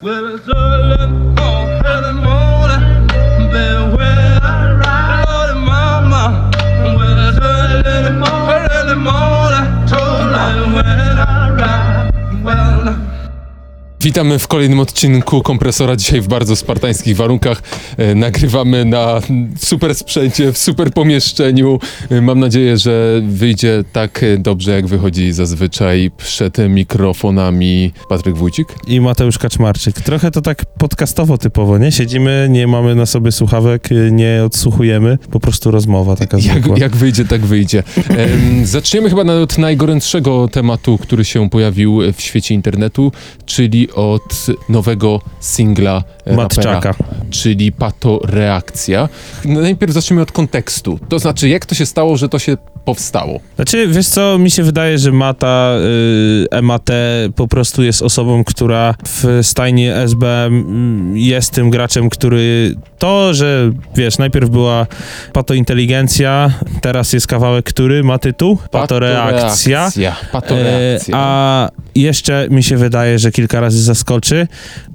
Well, 0.00 0.36
it's 0.36 0.48
early 0.48 1.34
Witamy 14.00 14.38
w 14.38 14.48
kolejnym 14.48 14.80
odcinku 14.80 15.42
kompresora. 15.42 15.96
Dzisiaj 15.96 16.20
w 16.20 16.28
bardzo 16.28 16.56
spartańskich 16.56 17.16
warunkach. 17.16 17.62
E, 17.96 18.14
nagrywamy 18.14 18.84
na 18.84 19.20
super 19.58 19.94
sprzęcie, 19.94 20.52
w 20.52 20.58
super 20.58 20.92
pomieszczeniu. 20.92 21.78
E, 22.10 22.20
mam 22.20 22.40
nadzieję, 22.40 22.76
że 22.76 23.20
wyjdzie 23.28 23.84
tak 23.92 24.22
e, 24.22 24.38
dobrze, 24.38 24.70
jak 24.70 24.86
wychodzi 24.86 25.32
zazwyczaj 25.32 26.10
przed 26.16 26.58
mikrofonami 26.68 27.92
Patryk 28.08 28.36
Wójcik. 28.36 28.68
i 28.86 29.00
Mateusz 29.00 29.38
Kaczmarczyk. 29.38 30.00
Trochę 30.00 30.30
to 30.30 30.40
tak 30.40 30.64
podcastowo 30.64 31.38
typowo, 31.38 31.78
nie? 31.78 31.92
Siedzimy, 31.92 32.48
nie 32.50 32.66
mamy 32.66 32.94
na 32.94 33.06
sobie 33.06 33.32
słuchawek, 33.32 33.92
y, 33.92 34.10
nie 34.12 34.40
odsłuchujemy, 34.44 35.18
po 35.30 35.40
prostu 35.40 35.70
rozmowa 35.70 36.16
taka 36.16 36.38
zwykła. 36.38 36.72
Jak, 36.72 36.78
jak 36.78 36.96
wyjdzie, 36.96 37.24
tak 37.24 37.46
wyjdzie. 37.46 37.82
Em, 38.08 38.66
zaczniemy 38.66 39.10
chyba 39.10 39.22
od 39.22 39.58
najgorętszego 39.58 40.48
tematu, 40.48 40.98
który 40.98 41.24
się 41.24 41.50
pojawił 41.50 42.00
w 42.12 42.20
świecie 42.22 42.54
internetu, 42.54 43.12
czyli 43.46 43.87
od 43.94 44.46
nowego 44.68 45.20
singla 45.40 46.02
e, 46.26 46.36
rapera, 46.36 46.42
Matczaka. 46.42 46.94
czyli 47.30 47.72
Pato 47.72 48.20
Reakcja. 48.24 49.08
No, 49.44 49.60
najpierw 49.60 49.92
zacznijmy 49.92 50.22
od 50.22 50.32
kontekstu. 50.32 50.98
To 51.08 51.18
znaczy, 51.18 51.48
jak 51.48 51.66
to 51.66 51.74
się 51.74 51.86
stało, 51.86 52.16
że 52.16 52.28
to 52.28 52.38
się 52.38 52.56
powstało? 52.84 53.40
Znaczy, 53.56 53.88
wiesz 53.88 54.08
co, 54.08 54.38
mi 54.38 54.50
się 54.50 54.62
wydaje, 54.62 54.98
że 54.98 55.12
Mata, 55.12 55.74
y, 56.54 56.62
MAT 56.62 56.90
po 57.36 57.48
prostu 57.48 57.82
jest 57.82 58.02
osobą, 58.02 58.44
która 58.44 58.94
w 59.04 59.38
stajni 59.42 59.86
SBM 59.88 60.54
mm, 60.54 61.16
jest 61.16 61.50
tym 61.50 61.70
graczem, 61.70 62.10
który 62.10 62.74
to, 62.98 63.34
że 63.34 63.72
wiesz, 63.96 64.18
najpierw 64.18 64.50
była 64.50 64.86
patointeligencja, 65.32 66.50
teraz 66.80 67.12
jest 67.12 67.26
kawałek, 67.26 67.64
który 67.64 68.04
ma 68.04 68.18
tytuł? 68.18 68.58
Patoreakcja. 68.70 69.78
Reakcja. 69.80 70.16
Pato 70.32 70.54
E, 70.54 70.62
Reakcja. 70.62 71.14
A 71.18 71.68
jeszcze 72.02 72.48
mi 72.50 72.62
się 72.62 72.76
wydaje, 72.76 73.18
że 73.18 73.30
kilka 73.30 73.60
razy 73.60 73.82
zaskoczy. 73.82 74.48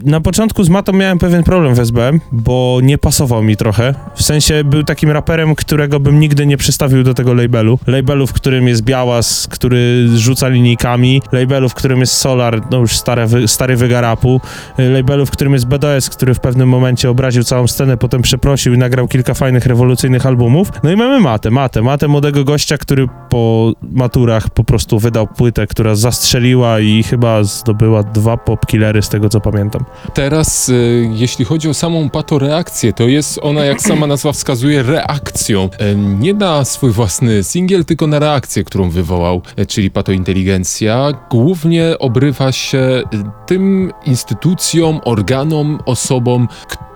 Na 0.05 0.21
początku 0.21 0.63
z 0.63 0.69
Matą 0.69 0.93
miałem 0.93 1.19
pewien 1.19 1.43
problem 1.43 1.75
w 1.75 1.79
SBM, 1.79 2.19
bo 2.31 2.79
nie 2.83 2.97
pasował 2.97 3.43
mi 3.43 3.57
trochę. 3.57 3.95
W 4.15 4.23
sensie 4.23 4.63
był 4.63 4.83
takim 4.83 5.11
raperem, 5.11 5.55
którego 5.55 5.99
bym 5.99 6.19
nigdy 6.19 6.45
nie 6.45 6.57
przystawił 6.57 7.03
do 7.03 7.13
tego 7.13 7.33
labelu. 7.33 7.79
Labelu, 7.87 8.27
w 8.27 8.33
którym 8.33 8.67
jest 8.67 8.81
Białas, 8.81 9.47
który 9.51 10.07
rzuca 10.15 10.47
linijkami. 10.47 11.21
Labelu, 11.31 11.69
w 11.69 11.73
którym 11.73 11.99
jest 11.99 12.13
Solar, 12.13 12.61
no 12.71 12.77
już 12.77 12.97
stare, 12.97 13.27
stary 13.47 13.75
wygarapu. 13.75 14.41
Labelu, 14.77 15.25
w 15.25 15.31
którym 15.31 15.53
jest 15.53 15.67
BDS, 15.67 16.09
który 16.09 16.33
w 16.33 16.39
pewnym 16.39 16.69
momencie 16.69 17.09
obraził 17.09 17.43
całą 17.43 17.67
scenę, 17.67 17.97
potem 17.97 18.21
przeprosił 18.21 18.73
i 18.73 18.77
nagrał 18.77 19.07
kilka 19.07 19.33
fajnych, 19.33 19.65
rewolucyjnych 19.65 20.25
albumów. 20.25 20.71
No 20.83 20.91
i 20.91 20.95
mamy 20.95 21.19
Matę, 21.19 21.51
Matę, 21.51 21.81
Matę 21.81 22.07
młodego 22.07 22.43
gościa, 22.43 22.77
który 22.77 23.07
po 23.29 23.73
maturach 23.81 24.49
po 24.49 24.63
prostu 24.63 24.99
wydał 24.99 25.27
płytę, 25.27 25.67
która 25.67 25.95
zastrzeliła 25.95 26.79
i 26.79 26.92
chyba 27.01 27.43
zdobyła 27.43 28.03
dwa 28.03 28.37
popkillery 28.37 29.01
z 29.01 29.09
tego 29.09 29.29
co 29.29 29.41
pamiętam. 29.41 29.85
Teraz, 30.13 30.69
y, 30.69 31.09
jeśli 31.13 31.45
chodzi 31.45 31.69
o 31.69 31.73
samą 31.73 32.09
patoreakcję, 32.09 32.93
to 32.93 33.03
jest 33.03 33.39
ona, 33.41 33.65
jak 33.65 33.81
sama 33.81 34.07
nazwa 34.07 34.31
wskazuje, 34.31 34.83
reakcją. 34.83 35.69
E, 35.79 35.95
nie 35.95 36.33
na 36.33 36.65
swój 36.65 36.91
własny 36.91 37.43
singiel, 37.43 37.85
tylko 37.85 38.07
na 38.07 38.19
reakcję, 38.19 38.63
którą 38.63 38.89
wywołał, 38.89 39.41
e, 39.55 39.65
czyli 39.65 39.91
patointeligencja. 39.91 41.11
Głównie 41.29 41.99
obrywa 41.99 42.51
się 42.51 42.77
y, 42.77 43.01
tym 43.45 43.91
instytucjom, 44.05 44.99
organom, 45.05 45.79
osobom, 45.85 46.47
które 46.67 46.92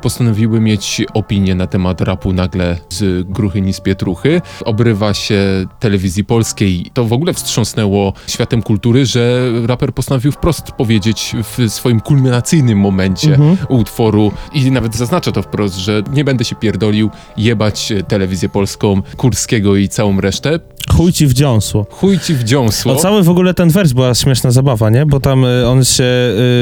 postanowiły 0.00 0.60
mieć 0.60 1.02
opinię 1.14 1.54
na 1.54 1.66
temat 1.66 2.00
rapu 2.00 2.32
nagle 2.32 2.78
z 2.88 3.28
gruchy 3.28 3.60
nic 3.60 3.80
pietruchy. 3.80 4.42
Obrywa 4.64 5.14
się 5.14 5.66
telewizji 5.80 6.24
polskiej. 6.24 6.90
To 6.94 7.04
w 7.04 7.12
ogóle 7.12 7.34
wstrząsnęło 7.34 8.12
światem 8.26 8.62
kultury, 8.62 9.06
że 9.06 9.52
raper 9.66 9.92
postanowił 9.92 10.32
wprost 10.32 10.72
powiedzieć 10.72 11.36
w 11.44 11.72
swoim 11.72 12.00
kulminacyjnym 12.00 12.78
momencie 12.78 13.38
utworu 13.68 14.32
i 14.52 14.70
nawet 14.70 14.96
zaznacza 14.96 15.32
to 15.32 15.42
wprost, 15.42 15.76
że 15.76 16.02
nie 16.12 16.24
będę 16.24 16.44
się 16.44 16.56
pierdolił, 16.56 17.10
jebać 17.36 17.92
telewizję 18.08 18.48
polską, 18.48 19.02
Kurskiego 19.16 19.76
i 19.76 19.88
całą 19.88 20.20
resztę. 20.20 20.60
Chuj 21.00 21.12
ci 21.12 21.26
w 21.26 21.32
dziąsło. 21.32 21.86
Chuj 21.90 22.18
ci 22.18 22.34
w 22.34 22.44
dziąsło. 22.44 22.92
O 22.92 22.96
cały 22.96 23.22
w 23.22 23.28
ogóle 23.28 23.54
ten 23.54 23.70
wers 23.70 23.92
była 23.92 24.14
śmieszna 24.14 24.50
zabawa, 24.50 24.90
nie? 24.90 25.06
Bo 25.06 25.20
tam 25.20 25.44
y, 25.44 25.68
on 25.68 25.84
się, 25.84 26.04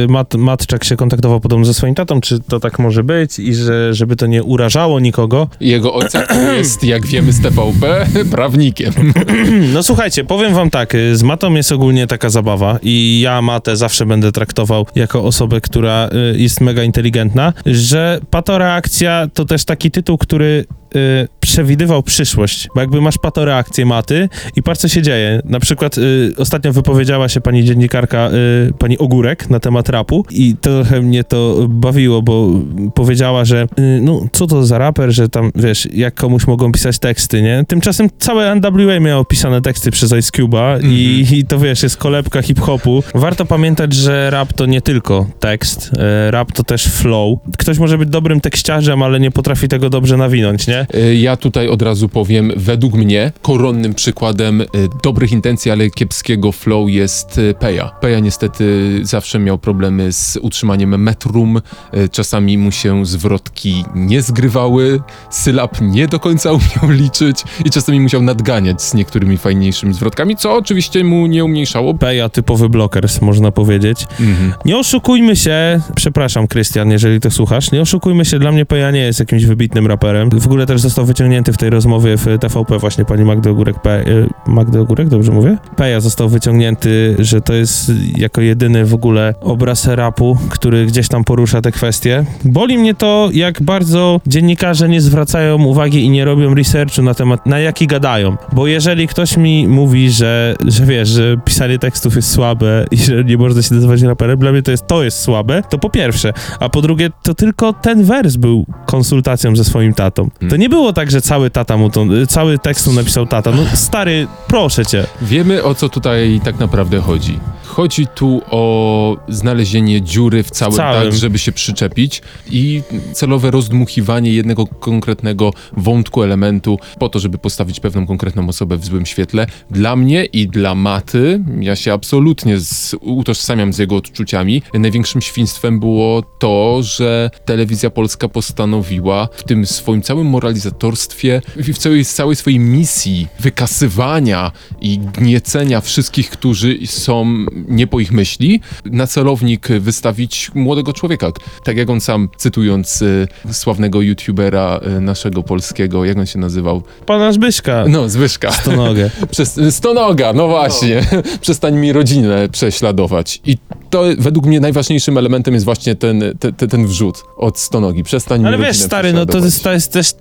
y, 0.05 0.07
Mat, 0.09 0.35
Matczak 0.35 0.85
się 0.85 0.97
kontaktował 0.97 1.41
podobno 1.41 1.65
ze 1.65 1.75
swoim 1.75 1.95
tatą, 1.95 2.21
czy 2.21 2.41
to 2.41 2.61
tak 2.61 2.79
może 2.79 3.05
być 3.05 3.39
i 3.39 3.55
że 3.55 3.95
żeby 3.95 4.17
to 4.17 4.27
nie 4.27 4.43
urażało 4.43 5.01
nikogo. 5.01 5.49
Jego 5.61 5.95
ojca 5.95 6.25
jest, 6.57 6.85
jak 6.85 7.07
wiemy 7.07 7.33
z 7.33 7.41
TVP, 7.41 8.07
prawnikiem. 8.31 8.93
No 9.75 9.83
słuchajcie, 9.83 10.25
powiem 10.25 10.55
wam 10.55 10.71
tak, 10.71 10.95
y, 10.95 11.17
z 11.17 11.23
Matą 11.23 11.55
jest 11.55 11.73
ogólnie 11.73 12.07
taka 12.07 12.31
zabawa 12.31 12.79
i 12.83 13.21
ja 13.21 13.43
Matę 13.43 13.77
zawsze 13.77 14.07
będę 14.07 14.33
traktował 14.33 14.87
jako 14.95 15.25
osobę, 15.25 15.61
która 15.61 16.09
jest 16.35 16.61
mega 16.61 16.83
inteligentna, 16.83 17.53
że 17.67 18.21
patoreakcja 18.31 19.29
to 19.35 19.45
też 19.45 19.65
taki 19.65 19.91
tytuł, 19.91 20.19
który 20.19 20.65
y, 20.97 21.29
przewidywał 21.41 22.03
przyszłość, 22.03 22.69
bo 22.75 22.81
jakby 22.81 23.01
masz 23.01 23.19
patoreakcję 23.19 23.87
Maty 23.87 24.29
i 24.57 24.63
patrz 24.63 24.81
co 24.81 24.89
się 24.89 25.03
dzieje. 25.03 25.41
Na 25.45 25.61
przykład 25.61 25.99
y, 25.99 26.33
ostatnio 26.37 26.73
wypowiedziała 26.73 27.29
się 27.29 27.41
pani 27.41 27.65
dziennikarka, 27.65 28.31
y, 28.69 28.73
pani 28.79 28.99
Ogórek 28.99 29.51
na 29.51 29.61
temat 29.61 29.89
rapu 29.89 30.25
i 30.31 30.57
trochę 30.61 31.03
mnie 31.03 31.25
to 31.25 31.67
bawiło, 31.69 32.23
bo 32.23 32.51
powiedziała, 32.95 33.45
że 33.45 33.63
y, 33.63 34.01
no 34.03 34.27
co 34.33 34.47
to 34.47 34.67
za 34.67 34.79
raper, 34.79 35.13
że 35.13 35.29
tam 35.29 35.51
wiesz, 35.55 35.89
jak 35.93 36.15
komuś 36.15 36.47
mogą 36.47 36.73
pisać 36.73 36.99
teksty, 36.99 37.43
nie? 37.43 37.65
Tymczasem 37.69 38.09
całe 38.19 38.55
NWA 38.55 39.01
miało 39.01 39.25
pisane 39.25 39.63
teksty 39.63 39.91
przez 39.91 40.13
Ice 40.13 40.31
Cube'a 40.43 40.85
i, 40.85 41.27
i 41.33 41.45
to 41.45 41.59
wiesz, 41.59 41.83
jest 41.83 41.97
kolebka 41.97 42.43
hip-hopu. 42.43 43.03
Warto 43.15 43.45
pamiętać, 43.45 43.93
że 43.93 44.31
rap 44.31 44.53
to 44.53 44.67
nie 44.67 44.83
tylko 44.83 45.27
tekst, 45.41 45.91
e, 45.99 46.31
rap 46.31 46.53
to 46.53 46.65
też 46.65 46.85
flow. 46.85 47.39
Ktoś 47.59 47.79
może 47.79 47.99
być 47.99 48.09
dobrym 48.09 48.41
tekściarzem, 48.41 49.03
ale 49.03 49.21
nie 49.21 49.31
potrafi 49.31 49.69
tego 49.69 49.91
dobrze 49.91 50.17
nawinąć, 50.17 50.67
nie? 50.67 50.78
Y, 50.95 51.17
Ja 51.17 51.37
tutaj 51.37 51.69
od 51.69 51.83
razu 51.83 52.09
powiem, 52.09 52.53
według 52.57 52.95
mnie 52.95 53.33
koronnym 53.43 53.95
przykładem 53.95 54.61
y, 54.61 54.67
dobrych 55.03 55.33
intencji, 55.33 55.71
ale 55.71 55.91
kiepskiego 55.91 56.53
flow 56.53 56.91
jest 56.91 57.39
y, 57.39 57.55
Peja. 57.61 57.91
Peja 58.01 58.21
niestety 58.21 58.65
zawsze 59.03 59.39
miał 59.39 59.59
problemy 59.59 60.13
z 60.13 60.39
utrzymaniem 60.43 61.03
metrum, 61.03 61.57
y, 61.95 62.09
czasami 62.09 62.59
mu 62.59 62.71
się 62.73 63.07
zwrotki 63.07 63.85
nie 63.95 64.23
zgrywały, 64.23 65.01
sylab 65.31 65.81
nie 65.81 66.07
do 66.09 66.21
końca 66.21 66.51
umiał 66.59 66.91
liczyć 66.91 67.43
i 67.65 67.71
czasami 67.71 68.01
musiał 68.01 68.23
nadganiać 68.23 68.83
z 68.83 68.95
niektórymi 68.95 69.37
fajniejszymi 69.37 69.95
zwrotkami, 69.95 70.37
co 70.37 70.55
oczywiście 70.55 71.05
mu 71.05 71.27
nie 71.27 71.45
umniejszało. 71.45 71.95
Peja 71.95 72.29
typowy 72.29 72.69
blockers, 72.69 73.21
można 73.21 73.51
powiedzieć. 73.53 74.07
Mhm. 74.21 74.53
Nie 74.65 74.79
oszukujmy 74.79 75.37
się, 75.37 75.81
przepraszam 75.97 76.49
Krystian, 76.49 76.91
jeżeli 76.91 77.21
to 77.21 77.31
słuchasz, 77.31 77.73
nie 77.73 77.81
oszukujmy 77.81 78.25
się, 78.25 78.39
dla 78.39 78.53
mnie 78.53 78.67
Peja 78.67 78.91
nie 78.91 79.01
jest 79.01 79.21
jakimś 79.21 79.45
wybitnym 79.45 79.87
raperem. 79.87 80.31
W 80.31 80.47
ogóle 80.47 80.67
też 80.69 80.81
został 80.81 81.07
wyciągnięty 81.07 81.53
w 81.53 81.57
tej 81.57 81.71
rozmowie 81.71 82.17
w 82.17 82.39
TVP 82.41 82.79
właśnie 82.79 83.05
pani 83.05 83.25
Magdy 83.25 83.51
Ogórek, 83.51 83.83
Pe, 83.83 84.05
Magdy 84.47 84.81
Ogórek, 84.81 85.09
dobrze 85.09 85.33
mówię? 85.33 85.57
Peja 85.77 86.01
został 86.01 86.29
wyciągnięty, 86.29 87.17
że 87.19 87.41
to 87.41 87.55
jest 87.55 87.93
jako 88.17 88.41
jedyny 88.41 88.85
w 88.85 88.95
ogóle 88.95 89.35
obraz 89.41 89.87
rapu, 89.87 90.39
który 90.49 90.87
gdzieś 90.87 91.09
tam 91.09 91.25
porusza 91.25 91.63
te 91.63 91.73
kwestie. 91.73 92.25
Boli 92.45 92.79
mnie 92.79 92.95
to, 92.95 93.29
jak 93.33 93.63
bardzo 93.63 94.21
dziennikarze 94.27 94.89
nie 94.89 95.01
zwracają 95.01 95.65
uwagi 95.65 96.05
i 96.05 96.11
nie 96.11 96.25
robią 96.25 96.55
researchu 96.55 97.03
na 97.03 97.15
temat, 97.15 97.47
na 97.47 97.59
jaki 97.59 97.87
gadają. 97.87 98.37
Bo 98.53 98.67
jeżeli 98.67 99.09
ktoś 99.09 99.37
mi 99.37 99.69
mówi, 99.69 100.11
że, 100.11 100.57
że 100.67 100.87
wiesz, 100.87 101.09
że 101.09 101.37
pisanie 101.45 101.79
tekstów 101.79 102.17
jest 102.17 102.31
słabe 102.31 102.87
i 102.91 102.97
że 102.97 103.25
nie 103.25 103.37
można 103.37 103.63
się 103.63 103.75
nazywać 103.75 104.03
raperem, 104.03 104.39
dla 104.39 104.53
mnie 104.53 104.63
to 104.63 104.71
jest, 104.71 104.87
to 104.87 105.05
jest 105.05 105.21
słabe, 105.21 105.63
to 105.71 105.79
po 105.79 105.91
pierwsze. 105.91 106.33
A 106.61 106.69
po 106.69 106.83
drugie, 106.83 107.11
to 107.23 107.35
tylko 107.35 107.73
ten 107.73 108.05
wers 108.05 108.37
był 108.37 108.67
konsultacją 108.87 109.57
ze 109.57 109.65
swoim 109.65 109.95
tatą. 109.95 110.29
To 110.51 110.57
nie 110.59 110.69
było 110.69 110.93
tak, 110.93 111.11
że 111.11 111.23
cały 111.23 111.51
tata 111.51 111.77
mu 111.77 111.91
to, 111.91 112.07
cały 112.29 112.59
tekst 112.59 112.87
mu 112.87 112.93
napisał 112.93 113.27
tata. 113.27 113.51
No 113.51 113.63
stary, 113.75 114.27
proszę 114.47 114.87
cię. 114.87 115.07
Wiemy 115.23 115.65
o 115.65 115.75
co 115.75 115.89
tutaj 115.89 116.41
tak 116.45 116.59
naprawdę 116.59 117.01
chodzi. 117.01 117.39
Chodzi 117.65 118.07
tu 118.07 118.43
o 118.51 119.17
znalezienie 119.29 120.03
dziury 120.03 120.43
w 120.43 120.51
całym, 120.51 120.77
całym. 120.77 121.03
tak, 121.03 121.13
żeby 121.13 121.39
się 121.39 121.53
przyczepić 121.53 122.23
i 122.51 122.83
celowe 123.13 123.51
rozdmuchiwanie 123.51 124.33
jednego 124.33 124.67
konkretnego 124.67 125.53
wątku, 125.77 126.23
elementu 126.23 126.79
po 126.99 127.09
to, 127.09 127.19
żeby 127.19 127.39
postawić 127.39 127.81
pewną 127.81 128.07
konkretną 128.07 128.49
osobę 128.49 128.77
w 128.77 128.85
złym 128.85 129.07
świetle. 129.07 129.47
Dla 129.71 129.97
mnie 129.97 130.25
i 130.25 130.49
dla 130.49 130.75
Maty, 130.75 131.45
ja 131.61 131.77
się 131.77 131.93
absolutnie 131.93 132.59
z, 132.59 132.95
utożsamiam 133.01 133.73
z 133.73 133.79
jego 133.79 133.97
odczuciami, 133.97 134.63
największym 134.75 135.21
świństwem 135.21 135.81
było 135.81 136.23
to, 136.39 136.79
że 136.83 137.31
telewizja 137.45 137.91
polska 137.91 138.29
postanowiła 138.29 139.29
w 139.33 139.43
tym 139.45 139.67
swoim 139.67 140.03
całym 140.03 140.27
moralizatorstwie 140.49 141.09
warstwie, 141.09 141.43
w 141.57 141.79
całej, 141.79 142.05
całej 142.05 142.37
swojej 142.37 142.59
misji 142.59 143.29
wykasywania 143.41 144.53
i 144.81 144.99
gniecenia 144.99 145.81
wszystkich, 145.81 146.31
którzy 146.31 146.79
są 146.87 147.47
nie 147.69 147.87
po 147.87 148.01
ich 148.01 148.13
myśli, 148.13 148.61
na 148.85 149.07
celownik 149.07 149.69
wystawić 149.69 150.51
młodego 150.55 150.93
człowieka. 150.93 151.33
Tak 151.65 151.77
jak 151.77 151.91
on 151.91 152.01
sam, 152.01 152.29
cytując 152.37 153.03
y, 153.03 153.29
sławnego 153.53 154.03
youtubera 154.03 154.81
y, 154.97 155.01
naszego 155.01 155.43
polskiego, 155.43 156.05
jak 156.05 156.19
on 156.19 156.27
się 156.27 156.39
nazywał? 156.39 156.83
Pana 157.07 157.33
Zbyszka. 157.33 157.85
No, 157.89 158.09
Zbyszka. 158.09 158.51
To 158.51 158.73
nogę. 158.73 159.11
Przez, 159.31 159.61
stonoga, 159.71 160.33
no 160.33 160.49
właśnie. 160.49 161.03
Przestań 161.41 161.77
mi 161.77 161.93
rodzinę 161.93 162.49
prześladować. 162.49 163.41
I 163.45 163.59
to 163.91 164.05
według 164.19 164.47
mnie 164.47 164.61
najważniejszym 164.61 165.19
elementem 165.19 165.55
jest 165.55 165.65
właśnie 165.65 165.95
ten, 165.95 166.23
te, 166.41 166.53
te, 166.53 166.69
ten 166.69 166.87
wrzut 166.87 167.25
od 167.37 167.59
stonogi. 167.59 168.05
Przestań 168.05 168.47
Ale 168.47 168.59
mi 168.59 168.65
wiesz, 168.65 168.69
rodzinę 168.69 168.87
stary, 168.87 169.13
no 169.13 169.27
to 169.27 169.39
jest, 169.39 169.65
to, 169.65 169.73
jest 169.73 169.93
też, 169.93 170.15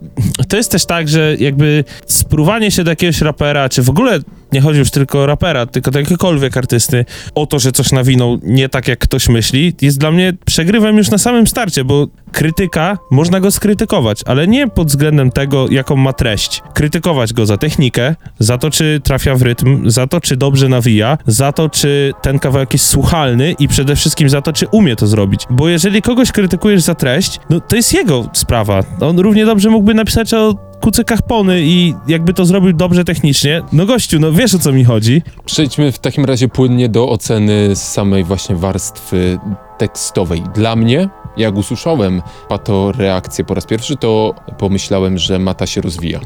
to 0.49 0.57
jest 0.57 0.71
też 0.71 0.85
tak, 0.85 1.07
że 1.07 1.35
jakby 1.39 1.83
spruwanie 2.05 2.71
się 2.71 2.83
do 2.83 2.91
jakiegoś 2.91 3.21
rapera, 3.21 3.69
czy 3.69 3.83
w 3.83 3.89
ogóle 3.89 4.19
nie 4.51 4.61
chodzi 4.61 4.79
już 4.79 4.91
tylko 4.91 5.19
o 5.19 5.25
rapera, 5.25 5.65
tylko 5.65 5.91
do 5.91 5.99
jakiegokolwiek 5.99 6.57
artysty, 6.57 7.05
o 7.35 7.45
to, 7.45 7.59
że 7.59 7.71
coś 7.71 7.91
nawinął 7.91 8.39
nie 8.43 8.69
tak, 8.69 8.87
jak 8.87 8.99
ktoś 8.99 9.29
myśli, 9.29 9.73
jest 9.81 9.99
dla 9.99 10.11
mnie 10.11 10.33
przegrywem 10.45 10.97
już 10.97 11.11
na 11.11 11.17
samym 11.17 11.47
starcie, 11.47 11.83
bo 11.83 12.07
krytyka, 12.31 12.97
można 13.11 13.39
go 13.39 13.51
skrytykować, 13.51 14.21
ale 14.25 14.47
nie 14.47 14.67
pod 14.67 14.87
względem 14.87 15.31
tego, 15.31 15.67
jaką 15.71 15.95
ma 15.95 16.13
treść. 16.13 16.61
Krytykować 16.73 17.33
go 17.33 17.45
za 17.45 17.57
technikę, 17.57 18.15
za 18.39 18.57
to, 18.57 18.69
czy 18.69 19.01
trafia 19.03 19.35
w 19.35 19.41
rytm, 19.41 19.89
za 19.89 20.07
to, 20.07 20.21
czy 20.21 20.37
dobrze 20.37 20.69
nawija, 20.69 21.17
za 21.27 21.51
to, 21.51 21.69
czy 21.69 22.13
ten 22.21 22.39
kawałek 22.39 22.73
jest 22.73 22.87
słuchalny 22.87 23.55
i 23.59 23.67
przede 23.67 23.95
wszystkim 23.95 24.29
za 24.29 24.41
to, 24.41 24.53
czy 24.53 24.67
umie 24.67 24.95
to 24.95 25.07
zrobić. 25.07 25.41
Bo 25.49 25.69
jeżeli 25.69 26.01
kogoś 26.01 26.31
krytykujesz 26.31 26.81
za 26.81 26.95
treść, 26.95 27.39
no 27.49 27.59
to 27.59 27.75
jest 27.75 27.93
jego 27.93 28.29
sprawa. 28.33 28.83
On 29.01 29.19
równie 29.19 29.45
dobrze 29.45 29.69
mógłby 29.69 29.93
napisać 29.93 30.33
o 30.33 30.67
kucykach 30.81 31.21
pony 31.21 31.61
i 31.61 31.93
jakby 32.07 32.33
to 32.33 32.45
zrobił 32.45 32.73
dobrze 32.73 33.03
technicznie. 33.03 33.61
No 33.73 33.85
gościu, 33.85 34.19
no 34.19 34.31
wiesz 34.31 34.55
o 34.55 34.59
co 34.59 34.71
mi 34.71 34.83
chodzi. 34.83 35.21
Przejdźmy 35.45 35.91
w 35.91 35.99
takim 35.99 36.25
razie 36.25 36.47
płynnie 36.47 36.89
do 36.89 37.09
oceny 37.09 37.75
samej 37.75 38.23
właśnie 38.23 38.55
warstwy 38.55 39.39
tekstowej. 39.77 40.43
Dla 40.55 40.75
mnie, 40.75 41.09
jak 41.37 41.55
usłyszałem 41.55 42.21
pato 42.49 42.91
reakcję 42.91 43.43
po 43.45 43.53
raz 43.53 43.65
pierwszy, 43.65 43.95
to 43.95 44.33
pomyślałem, 44.57 45.17
że 45.17 45.39
Mata 45.39 45.67
się 45.67 45.81
rozwija. 45.81 46.19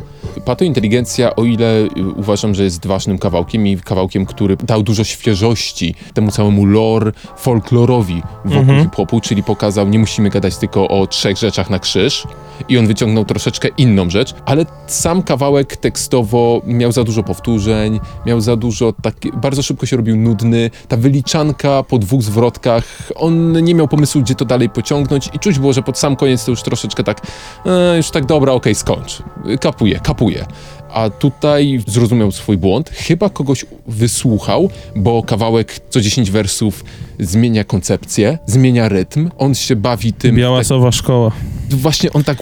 Pato 0.45 0.65
inteligencja, 0.65 1.35
o 1.35 1.43
ile 1.43 1.73
uważam, 2.15 2.55
że 2.55 2.63
jest 2.63 2.85
ważnym 2.87 3.17
kawałkiem 3.17 3.67
i 3.67 3.77
kawałkiem, 3.77 4.25
który 4.25 4.57
dał 4.57 4.83
dużo 4.83 5.03
świeżości 5.03 5.95
temu 6.13 6.31
całemu 6.31 6.65
lore, 6.65 7.11
folklorowi 7.37 8.21
wokół 8.45 8.61
Mhm. 8.61 8.83
hip-hopu, 8.83 9.21
czyli 9.21 9.43
pokazał, 9.43 9.87
nie 9.87 9.99
musimy 9.99 10.29
gadać 10.29 10.57
tylko 10.57 10.87
o 10.87 11.07
trzech 11.07 11.37
rzeczach 11.37 11.69
na 11.69 11.79
krzyż 11.79 12.27
i 12.69 12.77
on 12.77 12.87
wyciągnął 12.87 13.25
troszeczkę 13.25 13.67
inną 13.77 14.09
rzecz, 14.09 14.33
ale 14.45 14.65
sam 14.87 15.23
kawałek 15.23 15.77
tekstowo 15.77 16.61
miał 16.65 16.91
za 16.91 17.03
dużo 17.03 17.23
powtórzeń, 17.23 17.99
miał 18.25 18.41
za 18.41 18.55
dużo, 18.55 18.93
taki, 19.01 19.31
bardzo 19.31 19.63
szybko 19.63 19.85
się 19.85 19.97
robił 19.97 20.17
nudny, 20.17 20.69
ta 20.87 20.97
wyliczanka 20.97 21.83
po 21.83 21.97
dwóch 21.97 22.21
zwrotkach, 22.21 23.11
on 23.15 23.63
nie 23.63 23.75
miał 23.75 23.87
pomysłu, 23.87 24.21
gdzie 24.21 24.35
to 24.35 24.45
dalej 24.45 24.69
pociągnąć 24.69 25.00
i 25.33 25.39
czuć 25.39 25.59
było, 25.59 25.74
że 25.74 25.81
pod 25.81 26.00
sam 26.00 26.15
koniec 26.15 26.45
to 26.45 26.51
już 26.51 26.62
troszeczkę 26.62 27.03
tak, 27.03 27.21
e, 27.65 27.98
już 27.98 28.09
tak 28.09 28.25
dobra, 28.25 28.53
okej, 28.53 28.75
skończ, 28.75 29.24
kapuje, 29.62 30.00
kapuje. 30.00 30.45
A 30.94 31.09
tutaj 31.09 31.83
zrozumiał 31.88 32.31
swój 32.31 32.57
błąd, 32.57 32.89
chyba 32.89 33.30
kogoś 33.30 33.65
wysłuchał, 33.88 34.69
bo 34.95 35.24
kawałek 35.24 35.80
co 35.89 36.01
10 36.01 36.31
wersów 36.31 36.83
zmienia 37.21 37.63
koncepcję, 37.63 38.38
zmienia 38.45 38.89
rytm, 38.89 39.29
on 39.38 39.56
się 39.56 39.75
bawi 39.75 40.13
tym, 40.13 40.35
Biała 40.35 40.63
tak, 40.63 40.94
szkoła. 40.94 41.31
właśnie 41.69 42.13
on 42.13 42.23
tak 42.23 42.38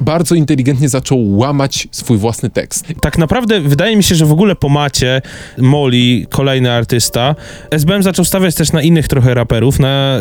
bardzo 0.00 0.34
inteligentnie 0.34 0.88
zaczął 0.88 1.36
łamać 1.36 1.88
swój 1.90 2.18
własny 2.18 2.50
tekst. 2.50 2.86
Tak 3.00 3.18
naprawdę 3.18 3.60
wydaje 3.60 3.96
mi 3.96 4.02
się, 4.02 4.14
że 4.14 4.26
w 4.26 4.32
ogóle 4.32 4.56
po 4.56 4.68
macie 4.68 5.22
Moli, 5.58 6.26
kolejny 6.30 6.72
artysta, 6.72 7.34
SBM 7.70 8.02
zaczął 8.02 8.24
stawiać 8.24 8.54
też 8.54 8.72
na 8.72 8.82
innych 8.82 9.08
trochę 9.08 9.34
raperów, 9.34 9.78
na 9.78 10.18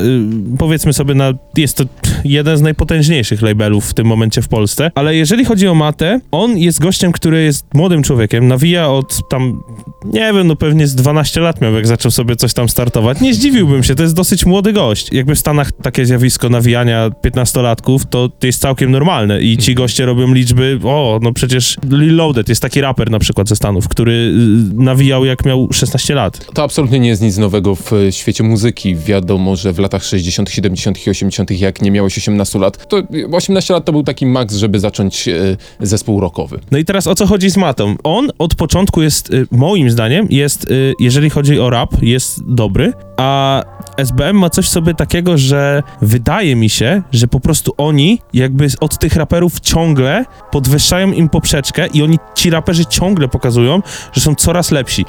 y, 0.54 0.57
powiedzmy 0.57 0.94
sobie, 0.94 1.13
na, 1.13 1.33
jest 1.57 1.78
to 1.78 1.83
jeden 2.24 2.57
z 2.57 2.62
najpotężniejszych 2.62 3.42
labelów 3.42 3.89
w 3.89 3.94
tym 3.94 4.07
momencie 4.07 4.42
w 4.42 4.48
Polsce, 4.48 4.92
ale 4.95 5.16
jeżeli 5.16 5.45
chodzi 5.45 5.68
o 5.68 5.75
matę, 5.75 6.19
on 6.31 6.57
jest 6.57 6.80
gościem, 6.80 7.12
który 7.12 7.44
jest 7.44 7.66
młodym 7.74 8.04
człowiekiem, 8.04 8.48
nawija 8.48 8.89
od 8.89 9.30
tam, 9.30 9.63
nie 10.06 10.33
wiem, 10.33 10.48
no 10.48 10.56
pewnie 10.56 10.88
z 10.88 10.95
12 10.95 11.42
lat 11.42 11.62
miał, 11.62 11.74
jak 11.74 11.88
zaczął 11.88 12.12
sobie 12.12 12.36
coś 12.36 12.54
tam 12.54 12.69
startować. 12.69 13.21
Nie 13.21 13.33
zdziwiłbym 13.65 13.83
się, 13.83 13.95
to 13.95 14.03
jest 14.03 14.15
dosyć 14.15 14.45
młody 14.45 14.73
gość. 14.73 15.13
Jakby 15.13 15.35
w 15.35 15.39
Stanach 15.39 15.71
takie 15.71 16.06
zjawisko 16.06 16.50
nawijania 16.50 17.09
15-latków, 17.09 18.00
to, 18.09 18.29
to 18.29 18.47
jest 18.47 18.62
całkiem 18.62 18.91
normalne 18.91 19.41
i 19.41 19.57
ci 19.57 19.75
goście 19.75 20.06
robią 20.06 20.33
liczby, 20.33 20.79
o, 20.83 21.19
no 21.21 21.33
przecież 21.33 21.77
Lil 21.89 22.15
Loaded 22.15 22.50
jest 22.50 22.62
taki 22.62 22.81
raper 22.81 23.12
na 23.12 23.19
przykład 23.19 23.50
ze 23.50 23.56
Stanów, 23.56 23.88
który 23.88 24.12
y, 24.12 24.83
nawijał 24.83 25.25
jak 25.25 25.45
miał 25.45 25.67
16 25.71 26.15
lat. 26.15 26.45
To 26.53 26.63
absolutnie 26.63 27.00
nie 27.00 27.09
jest 27.09 27.21
nic 27.21 27.38
nowego 27.38 27.75
w 27.75 27.94
e, 27.94 28.12
świecie 28.12 28.44
muzyki. 28.44 28.95
Wiadomo, 28.95 29.56
że 29.56 29.73
w 29.73 29.79
latach 29.79 30.03
60., 30.03 30.50
70. 30.50 31.07
i 31.07 31.09
80., 31.09 31.51
jak 31.51 31.81
nie 31.81 31.91
miałeś 31.91 32.18
18 32.18 32.59
lat, 32.59 32.88
to 32.88 33.03
18 33.31 33.73
lat 33.73 33.85
to 33.85 33.91
był 33.91 34.03
taki 34.03 34.25
maks, 34.25 34.56
żeby 34.56 34.79
zacząć 34.79 35.27
e, 35.27 35.33
zespół 35.79 36.19
rockowy. 36.19 36.59
No 36.71 36.77
i 36.77 36.85
teraz 36.85 37.07
o 37.07 37.15
co 37.15 37.25
chodzi 37.25 37.50
z 37.50 37.57
Matą? 37.57 37.95
On 38.03 38.29
od 38.39 38.56
początku 38.56 39.01
jest, 39.01 39.33
y, 39.33 39.47
moim 39.51 39.89
zdaniem, 39.89 40.27
jest, 40.29 40.71
y, 40.71 40.94
jeżeli 41.00 41.29
chodzi 41.29 41.59
o 41.59 41.69
rap, 41.69 42.01
jest 42.01 42.39
dobry, 42.47 42.94
a 43.18 43.55
SBM 43.98 44.38
ma 44.38 44.50
coś 44.50 44.66
w 44.66 44.69
sobie 44.69 44.94
takiego, 44.94 45.38
że 45.38 45.84
wydaje 46.02 46.56
mi 46.56 46.69
się, 46.69 47.02
że 47.12 47.28
po 47.28 47.40
prostu 47.40 47.74
oni 47.78 48.22
jakby 48.34 48.68
od 48.80 48.98
tych 48.98 49.16
raperów 49.16 49.60
ciągle 49.60 50.25
podwyższają 50.52 51.12
im 51.12 51.30
poprzeczkę 51.30 51.88
i 51.88 52.04
oni, 52.04 52.19
ci 52.36 52.50
raperzy 52.50 52.86
ciągle 52.86 53.28
pokazują, 53.28 53.81
że 54.13 54.22
są 54.22 54.36
coraz 54.36 54.72
lepsi. 54.72 55.06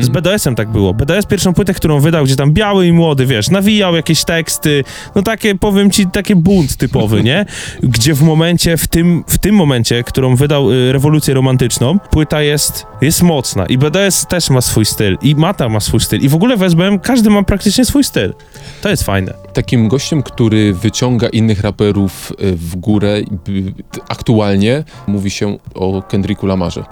Z 0.00 0.08
BDS-em 0.08 0.54
tak 0.54 0.68
było. 0.68 0.94
BDS 0.94 1.26
pierwszą 1.26 1.54
płytę, 1.54 1.74
którą 1.74 2.00
wydał, 2.00 2.24
gdzie 2.24 2.36
tam 2.36 2.52
biały 2.52 2.86
i 2.86 2.92
młody, 2.92 3.26
wiesz, 3.26 3.50
nawijał 3.50 3.96
jakieś 3.96 4.24
teksty, 4.24 4.84
no 5.14 5.22
takie, 5.22 5.54
powiem 5.54 5.90
ci, 5.90 6.06
takie 6.06 6.36
bunt 6.36 6.76
typowy, 6.76 7.22
nie? 7.22 7.46
Gdzie 7.82 8.14
w 8.14 8.22
momencie, 8.22 8.76
w 8.76 8.88
tym, 8.88 9.24
w 9.26 9.38
tym 9.38 9.54
momencie, 9.54 10.04
którą 10.04 10.36
wydał 10.36 10.72
y, 10.72 10.92
Rewolucję 10.92 11.34
Romantyczną, 11.34 11.98
płyta 12.10 12.42
jest, 12.42 12.86
jest 13.00 13.22
mocna 13.22 13.66
i 13.66 13.78
BDS 13.78 14.26
też 14.26 14.50
ma 14.50 14.60
swój 14.60 14.84
styl 14.84 15.18
i 15.22 15.34
Mata 15.34 15.68
ma 15.68 15.80
swój 15.80 16.00
styl 16.00 16.20
i 16.20 16.28
w 16.28 16.34
ogóle 16.34 16.56
w 16.56 16.62
SBM 16.62 16.98
każdy 16.98 17.30
ma 17.30 17.42
praktycznie 17.42 17.84
swój 17.84 18.04
styl. 18.04 18.34
To 18.82 18.88
jest 18.88 19.02
fajne. 19.02 19.34
Takim 19.52 19.88
gościem, 19.88 20.22
który 20.22 20.74
wyciąga 20.74 21.28
innych 21.28 21.60
raperów 21.60 22.32
e, 22.38 22.52
w 22.52 22.76
górę, 22.76 23.20
t- 23.44 24.00
aktualnie 24.08 24.84
mówi 25.06 25.30
się 25.30 25.58
o 25.74 26.02
Kendricku 26.02 26.46
Lamarze. 26.46 26.84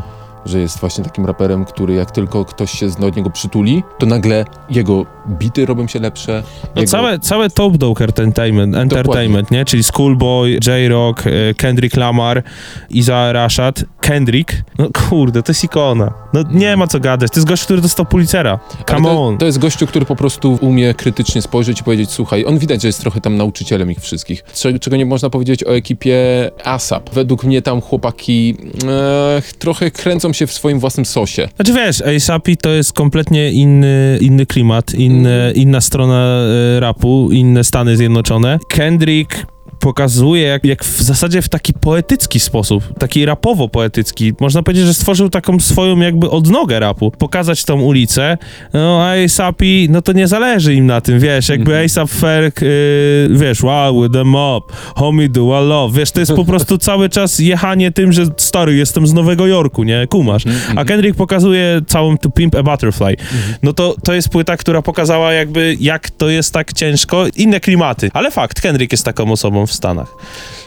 Że 0.47 0.59
jest 0.61 0.81
właśnie 0.81 1.05
takim 1.05 1.27
raperem, 1.27 1.65
który 1.65 1.95
jak 1.95 2.11
tylko 2.11 2.45
ktoś 2.45 2.71
się 2.71 2.89
do 3.01 3.11
niego 3.11 3.31
przytuli, 3.31 3.83
to 3.99 4.07
nagle 4.07 4.45
jego 4.71 5.07
bity 5.29 5.67
robią 5.67 5.87
się 5.87 5.99
lepsze. 5.99 6.43
No 6.75 6.81
jego... 6.81 6.91
całe, 6.91 7.19
całe 7.19 7.51
Top 7.51 7.77
Dog 7.77 8.01
Entertainment, 8.01 8.77
entertainment 8.77 9.51
nie? 9.51 9.65
Czyli 9.65 9.83
Schoolboy, 9.83 10.59
J-Rock, 10.67 11.27
e, 11.27 11.55
Kendrick 11.55 11.97
Lamar, 11.97 12.43
Isaiah 12.91 13.33
Rashad, 13.33 13.85
Kendrick, 14.01 14.53
no 14.79 14.89
kurde, 15.09 15.43
to 15.43 15.51
jest 15.53 15.65
ikona. 15.65 16.13
No 16.33 16.43
nie 16.51 16.77
ma 16.77 16.87
co 16.87 17.01
gadać, 17.01 17.31
to 17.31 17.37
jest 17.41 17.49
gość, 17.49 17.65
który 17.65 17.81
dostał 17.81 18.07
Pulitzera. 18.07 18.59
Come 18.91 19.09
to, 19.09 19.23
on. 19.23 19.39
to 19.39 19.47
jest 19.47 19.59
gościu, 19.59 19.87
który 19.87 20.07
po 20.07 20.17
prostu 20.17 20.59
umie 20.61 20.95
krytycznie 20.95 21.43
spojrzeć 21.43 21.81
i 21.81 21.85
powiedzieć, 21.85 22.11
słuchaj, 22.11 22.45
on 22.45 22.59
widać, 22.59 22.83
że 22.83 22.89
jest 22.89 23.01
trochę 23.01 23.21
tam 23.21 23.37
nauczycielem 23.37 23.91
ich 23.91 24.01
wszystkich. 24.01 24.45
Cze- 24.55 24.79
Czego 24.79 24.97
nie 24.97 25.07
można 25.07 25.31
powiedzieć 25.31 25.65
o 25.65 25.77
ekipie 25.77 26.17
ASAP. 26.65 27.11
Według 27.15 27.45
mnie 27.45 27.63
tam 27.63 27.81
chłopaki 27.81 28.57
e, 28.89 29.43
trochę 29.59 29.91
kręcą 29.91 30.33
się 30.37 30.47
w 30.47 30.53
swoim 30.53 30.81
własnym 30.81 31.07
sosie. 31.07 31.49
Znaczy 31.57 31.73
wiesz, 31.73 32.03
ASAP 32.03 32.49
to 32.63 32.71
jest 32.71 32.93
kompletnie 32.93 33.53
inny, 33.53 34.19
inny 34.21 34.47
klimat, 34.47 34.95
inny, 34.95 35.53
inna 35.55 35.81
strona 35.81 36.41
e, 36.77 36.81
rapu, 36.81 37.29
inne 37.33 37.65
Stany 37.65 37.97
Zjednoczone. 37.97 38.59
Kendrick 38.69 39.56
pokazuje, 39.81 40.43
jak, 40.43 40.65
jak 40.65 40.85
w 40.85 41.03
zasadzie 41.03 41.43
w 41.43 41.49
taki 41.49 41.73
poetycki 41.73 42.41
sposób, 42.41 42.99
taki 42.99 43.27
rapowo-poetycki. 43.27 44.33
Można 44.41 44.63
powiedzieć, 44.63 44.87
że 44.87 44.95
stworzył 44.95 45.31
taką 45.31 45.61
swoją 45.61 46.01
jakby 46.01 46.31
odnogę 46.31 46.81
rapu. 46.81 47.11
Pokazać 47.11 47.65
tą 47.65 47.81
ulicę, 47.81 48.39
no 48.73 49.03
a 49.03 49.25
ASAP, 49.25 49.63
no 49.89 50.03
to 50.03 50.13
nie 50.13 50.29
zależy 50.29 50.75
im 50.75 50.87
na 50.87 51.01
tym, 51.01 51.21
wiesz, 51.21 51.49
jakby 51.49 51.85
ASAP 51.85 52.11
Ferg, 52.11 52.63
y, 52.63 53.29
wiesz, 53.31 53.63
wow, 53.63 54.03
with 54.03 54.13
them 54.13 54.35
up, 54.35 54.75
homie 54.97 55.29
do 55.29 55.41
I 55.41 55.69
love, 55.69 55.99
wiesz, 55.99 56.11
to 56.11 56.21
jest 56.21 56.33
po 56.33 56.45
prostu 56.45 56.79
cały 56.89 57.09
czas 57.09 57.39
jechanie 57.39 57.91
tym, 57.93 58.13
że 58.13 58.27
stary, 58.37 58.77
jestem 58.77 59.07
z 59.07 59.15
Nowego 59.15 59.47
Jorku, 59.47 59.85
nie, 59.85 60.07
kumasz. 60.07 60.45
A 60.77 60.85
Kendrick 60.85 61.17
pokazuje 61.17 61.81
całą 61.87 62.19
To 62.19 62.31
Pimp 62.31 62.55
a 62.55 62.63
Butterfly. 62.63 63.17
No 63.63 63.73
to, 63.73 63.95
to 64.05 64.15
jest 64.15 64.29
płyta, 64.29 64.57
która 64.57 64.83
pokazała 64.83 65.33
jakby, 65.33 65.77
jak 65.81 66.11
to 66.11 66.29
jest 66.29 66.53
tak 66.53 66.73
ciężko, 66.73 67.25
inne 67.37 67.61
klimaty. 67.61 68.11
Ale 68.13 68.31
fakt, 68.31 68.61
Kendrick 68.61 68.93
jest 68.93 69.05
taką 69.05 69.33
osobą 69.33 69.66
w 69.67 69.73
Stanach. 69.73 70.17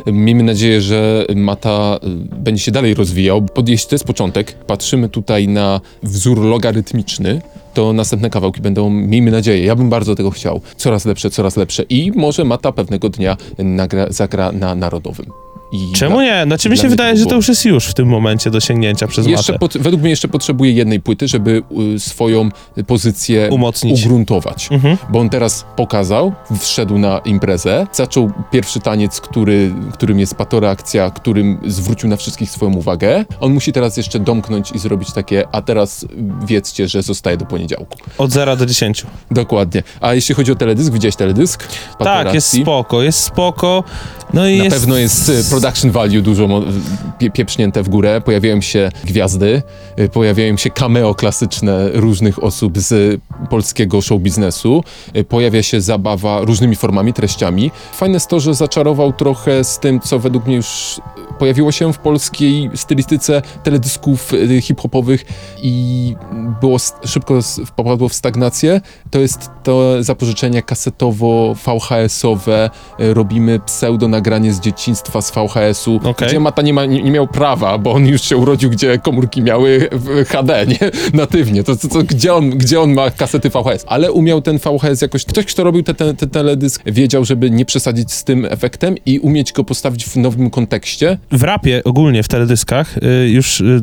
Miejmy 0.06 0.44
nadzieję, 0.44 0.82
że 0.82 1.26
Mata 1.36 2.00
y, 2.04 2.36
będzie 2.36 2.64
się 2.64 2.72
dalej 2.72 2.94
rozwijał. 2.94 3.46
Jeśli 3.68 3.90
to 3.90 3.96
jest 3.96 4.06
początek, 4.06 4.54
patrzymy 4.54 5.10
tutaj 5.10 5.48
na 5.48 5.82
wzór 6.04 6.40
logarytmiczny, 6.40 7.42
to 7.74 7.94
następne 7.94 8.30
kawałki 8.30 8.62
będą, 8.62 8.90
miejmy 8.90 9.32
nadzieję, 9.32 9.66
ja 9.66 9.76
bym 9.76 9.90
bardzo 9.90 10.16
tego 10.16 10.32
chciał, 10.32 10.62
coraz 10.78 11.06
lepsze, 11.06 11.30
coraz 11.30 11.58
lepsze 11.58 11.84
i 11.84 12.12
może 12.12 12.46
Mata 12.46 12.72
pewnego 12.72 13.10
dnia 13.10 13.38
nagra, 13.58 14.06
zagra 14.10 14.52
na 14.52 14.76
Narodowym. 14.76 15.26
I 15.72 15.92
Czemu 15.92 16.16
dla- 16.16 16.24
nie? 16.24 16.44
Znaczy 16.46 16.70
mi 16.70 16.78
się 16.78 16.90
wydaje, 16.90 17.14
to 17.14 17.20
że 17.20 17.26
to 17.26 17.36
już 17.36 17.48
jest 17.48 17.66
już 17.66 17.86
w 17.86 17.94
tym 17.94 18.08
momencie 18.08 18.52
do 18.52 18.60
sięgnięcia 18.60 19.08
przez 19.08 19.28
Jeszcze 19.28 19.52
matę. 19.54 19.60
pot, 19.60 19.78
według 19.78 20.02
mnie 20.02 20.10
jeszcze 20.10 20.28
potrzebuje 20.28 20.72
jednej 20.72 21.00
płyty, 21.00 21.28
żeby 21.28 21.64
y, 21.96 22.00
swoją 22.00 22.50
pozycję 22.88 23.50
Umocnić. 23.52 24.06
ugruntować. 24.06 24.68
Mhm. 24.72 24.98
Bo 25.10 25.20
on 25.20 25.30
teraz 25.30 25.66
pokazał, 25.76 26.34
wszedł 26.60 26.98
na 26.98 27.18
imprezę, 27.20 27.88
zaczął 27.94 28.32
pierwszy 28.52 28.80
taniec, 28.80 29.22
który, 29.22 29.74
którym 29.94 30.20
jest 30.20 30.36
patoreakcja, 30.36 31.10
którym 31.12 31.60
zwrócił 31.66 32.10
na 32.10 32.16
wszystkich 32.18 32.52
swoją 32.52 32.74
uwagę. 32.74 33.26
On 33.40 33.54
musi 33.54 33.74
teraz 33.74 33.98
jeszcze 33.98 34.20
domknąć 34.20 34.72
i 34.72 34.80
zrobić 34.80 35.14
takie, 35.14 35.48
a 35.52 35.62
teraz 35.62 36.06
wiedzcie, 36.46 36.88
że 36.88 37.02
zostaje 37.04 37.38
do 37.38 37.46
poniedziałku. 37.46 37.98
Od 38.18 38.32
0 38.32 38.56
do 38.56 38.66
10. 38.66 39.06
Dokładnie. 39.32 39.84
A 40.02 40.14
jeśli 40.14 40.36
chodzi 40.36 40.52
o 40.52 40.56
teledysk, 40.56 40.94
widziałeś 40.94 41.16
teledysk? 41.16 41.68
Tak, 42.00 42.34
jest 42.34 42.62
spoko, 42.62 43.02
jest 43.04 43.20
spoko. 43.24 43.84
No 44.34 44.48
i 44.48 44.58
Na 44.58 44.64
jest... 44.64 44.78
pewno 44.78 44.98
jest 44.98 45.30
e, 45.30 45.44
production 45.50 45.92
value 45.92 46.22
dużo 46.22 46.48
pieprznięte 47.34 47.84
w 47.84 47.90
górę. 47.90 48.22
Pojawiają 48.22 48.62
się 48.62 48.92
gwiazdy, 49.06 49.62
e, 49.96 50.10
pojawiają 50.10 50.58
się 50.58 50.70
cameo 50.70 51.16
klasyczne 51.16 51.90
różnych 51.94 52.44
osób 52.44 52.78
z 52.78 53.22
polskiego 53.50 54.02
show 54.02 54.22
biznesu. 54.22 54.84
E, 55.14 55.24
Pojawia 55.24 55.64
się 55.64 55.82
zabawa 55.82 56.42
różnymi 56.42 56.76
formami, 56.76 57.14
treściami. 57.14 57.72
Fajne 57.94 58.14
jest 58.14 58.28
to, 58.28 58.40
że 58.40 58.54
zaczarował 58.54 59.14
trochę 59.14 59.64
z 59.64 59.80
tym, 59.80 60.00
co 60.00 60.20
według 60.20 60.46
mnie 60.46 60.56
już 60.56 61.02
pojawiło 61.40 61.72
się 61.72 61.94
w 61.94 61.98
polskiej 61.98 62.70
stylistyce 62.76 63.42
teledysków 63.64 64.32
hip-hopowych 64.62 65.26
i 65.62 66.16
było 66.62 66.78
szybko 67.06 67.40
popadło 67.76 68.10
w 68.10 68.14
stagnację. 68.14 68.82
To 69.12 69.20
jest 69.20 69.50
to 69.64 70.04
zapożyczenie 70.04 70.64
kasetowo-VHS-owe. 70.64 72.70
Robimy 73.00 73.60
pseudo 73.60 74.08
nagranie 74.20 74.54
z 74.54 74.60
dzieciństwa 74.60 75.22
z 75.22 75.32
VHS-u, 75.32 75.96
Okej. 75.96 76.28
gdzie 76.28 76.40
Mata 76.40 76.62
nie, 76.62 76.74
ma, 76.74 76.86
nie, 76.86 77.04
nie 77.04 77.12
miał 77.12 77.28
prawa, 77.28 77.78
bo 77.78 77.92
on 77.92 78.08
już 78.08 78.22
się 78.22 78.38
urodził, 78.38 78.70
gdzie 78.70 78.98
komórki 78.98 79.42
miały 79.42 79.90
HD, 80.28 80.66
nie? 80.68 80.80
Natywnie. 81.22 81.64
To, 81.64 81.76
to, 81.76 81.88
to 81.88 82.04
gdzie, 82.04 82.34
on, 82.34 82.50
gdzie 82.50 82.82
on 82.82 82.94
ma 82.94 83.12
kasety 83.12 83.50
VHS? 83.50 83.86
Ale 83.88 84.12
umiał 84.12 84.42
ten 84.42 84.58
VHS 84.58 85.02
jakoś... 85.02 85.26
Ktoś, 85.26 85.46
kto 85.46 85.64
robił 85.64 85.84
ten 85.84 85.96
te, 85.96 86.14
te 86.14 86.28
teledysk, 86.28 86.84
wiedział, 86.86 87.26
żeby 87.26 87.52
nie 87.52 87.66
przesadzić 87.66 88.12
z 88.12 88.24
tym 88.24 88.46
efektem 88.46 88.96
i 89.06 89.20
umieć 89.20 89.54
go 89.54 89.64
postawić 89.64 90.06
w 90.06 90.16
nowym 90.16 90.50
kontekście. 90.50 91.18
w 91.32 91.44
rapie 91.44 91.82
ogólnie 91.84 92.24
w 92.24 92.28
teledyskach 92.28 92.98
y, 92.98 93.30
już 93.30 93.62
y, 93.62 93.82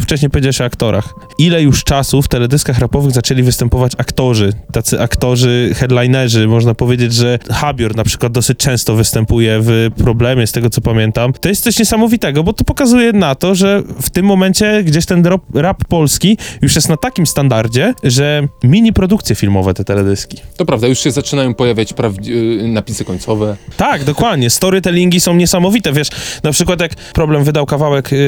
wcześniej 0.00 0.30
powiedziałeś 0.30 0.60
o 0.60 0.64
aktorach. 0.64 1.14
Ile 1.38 1.62
już 1.62 1.84
czasu 1.84 2.22
w 2.22 2.28
teledyskach 2.28 2.78
rapowych 2.78 3.12
zaczęli 3.12 3.42
występować 3.42 3.92
aktorzy, 3.98 4.52
tacy 4.72 5.00
aktorzy, 5.00 5.70
headlinerzy, 5.74 6.48
można 6.48 6.74
powiedzieć, 6.74 7.14
że 7.14 7.38
Habior 7.50 7.96
na 7.96 8.04
przykład 8.04 8.32
dosyć 8.32 8.58
często 8.58 8.94
występuje 8.94 9.60
w 9.62 9.69
Problemie, 9.96 10.46
z 10.46 10.52
tego 10.52 10.70
co 10.70 10.80
pamiętam. 10.80 11.32
To 11.32 11.48
jest 11.48 11.62
coś 11.62 11.78
niesamowitego, 11.78 12.42
bo 12.42 12.52
to 12.52 12.64
pokazuje 12.64 13.12
na 13.12 13.34
to, 13.34 13.54
że 13.54 13.82
w 14.02 14.10
tym 14.10 14.26
momencie 14.26 14.82
gdzieś 14.84 15.06
ten 15.06 15.26
rap, 15.26 15.42
rap 15.54 15.84
polski 15.84 16.38
już 16.62 16.74
jest 16.74 16.88
na 16.88 16.96
takim 16.96 17.26
standardzie, 17.26 17.94
że 18.04 18.48
mini 18.64 18.92
produkcje 18.92 19.36
filmowe 19.36 19.74
te 19.74 19.84
teledyski. 19.84 20.38
To 20.56 20.64
prawda, 20.64 20.86
już 20.86 20.98
się 20.98 21.10
zaczynają 21.10 21.54
pojawiać 21.54 21.94
y, 22.28 22.68
napisy 22.68 23.04
końcowe. 23.04 23.56
Tak, 23.76 24.04
dokładnie. 24.04 24.50
Storytellingi 24.50 25.20
są 25.20 25.34
niesamowite. 25.34 25.92
Wiesz, 25.92 26.08
na 26.42 26.52
przykład 26.52 26.80
jak 26.80 26.94
Problem 27.12 27.44
wydał 27.44 27.66
kawałek, 27.66 28.12
yy, 28.12 28.18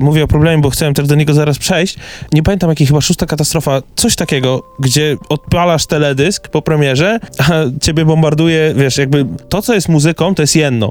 mówię 0.00 0.24
o 0.24 0.26
problemie, 0.26 0.62
bo 0.62 0.70
chciałem 0.70 0.94
też 0.94 1.06
do 1.06 1.14
niego 1.14 1.34
zaraz 1.34 1.58
przejść. 1.58 1.96
Nie 2.32 2.42
pamiętam, 2.42 2.70
jaki 2.70 2.86
chyba 2.86 3.00
szósta 3.00 3.26
katastrofa, 3.26 3.82
coś 3.96 4.16
takiego, 4.16 4.62
gdzie 4.78 5.16
odpalasz 5.28 5.86
teledysk 5.86 6.48
po 6.48 6.62
premierze, 6.62 7.20
a 7.38 7.50
ciebie 7.82 8.04
bombarduje, 8.04 8.74
wiesz, 8.76 8.98
jakby 8.98 9.26
to, 9.48 9.62
co 9.62 9.74
jest 9.74 9.88
muzyką, 9.88 10.34
to 10.34 10.42
jest 10.42 10.56
jedno, 10.56 10.89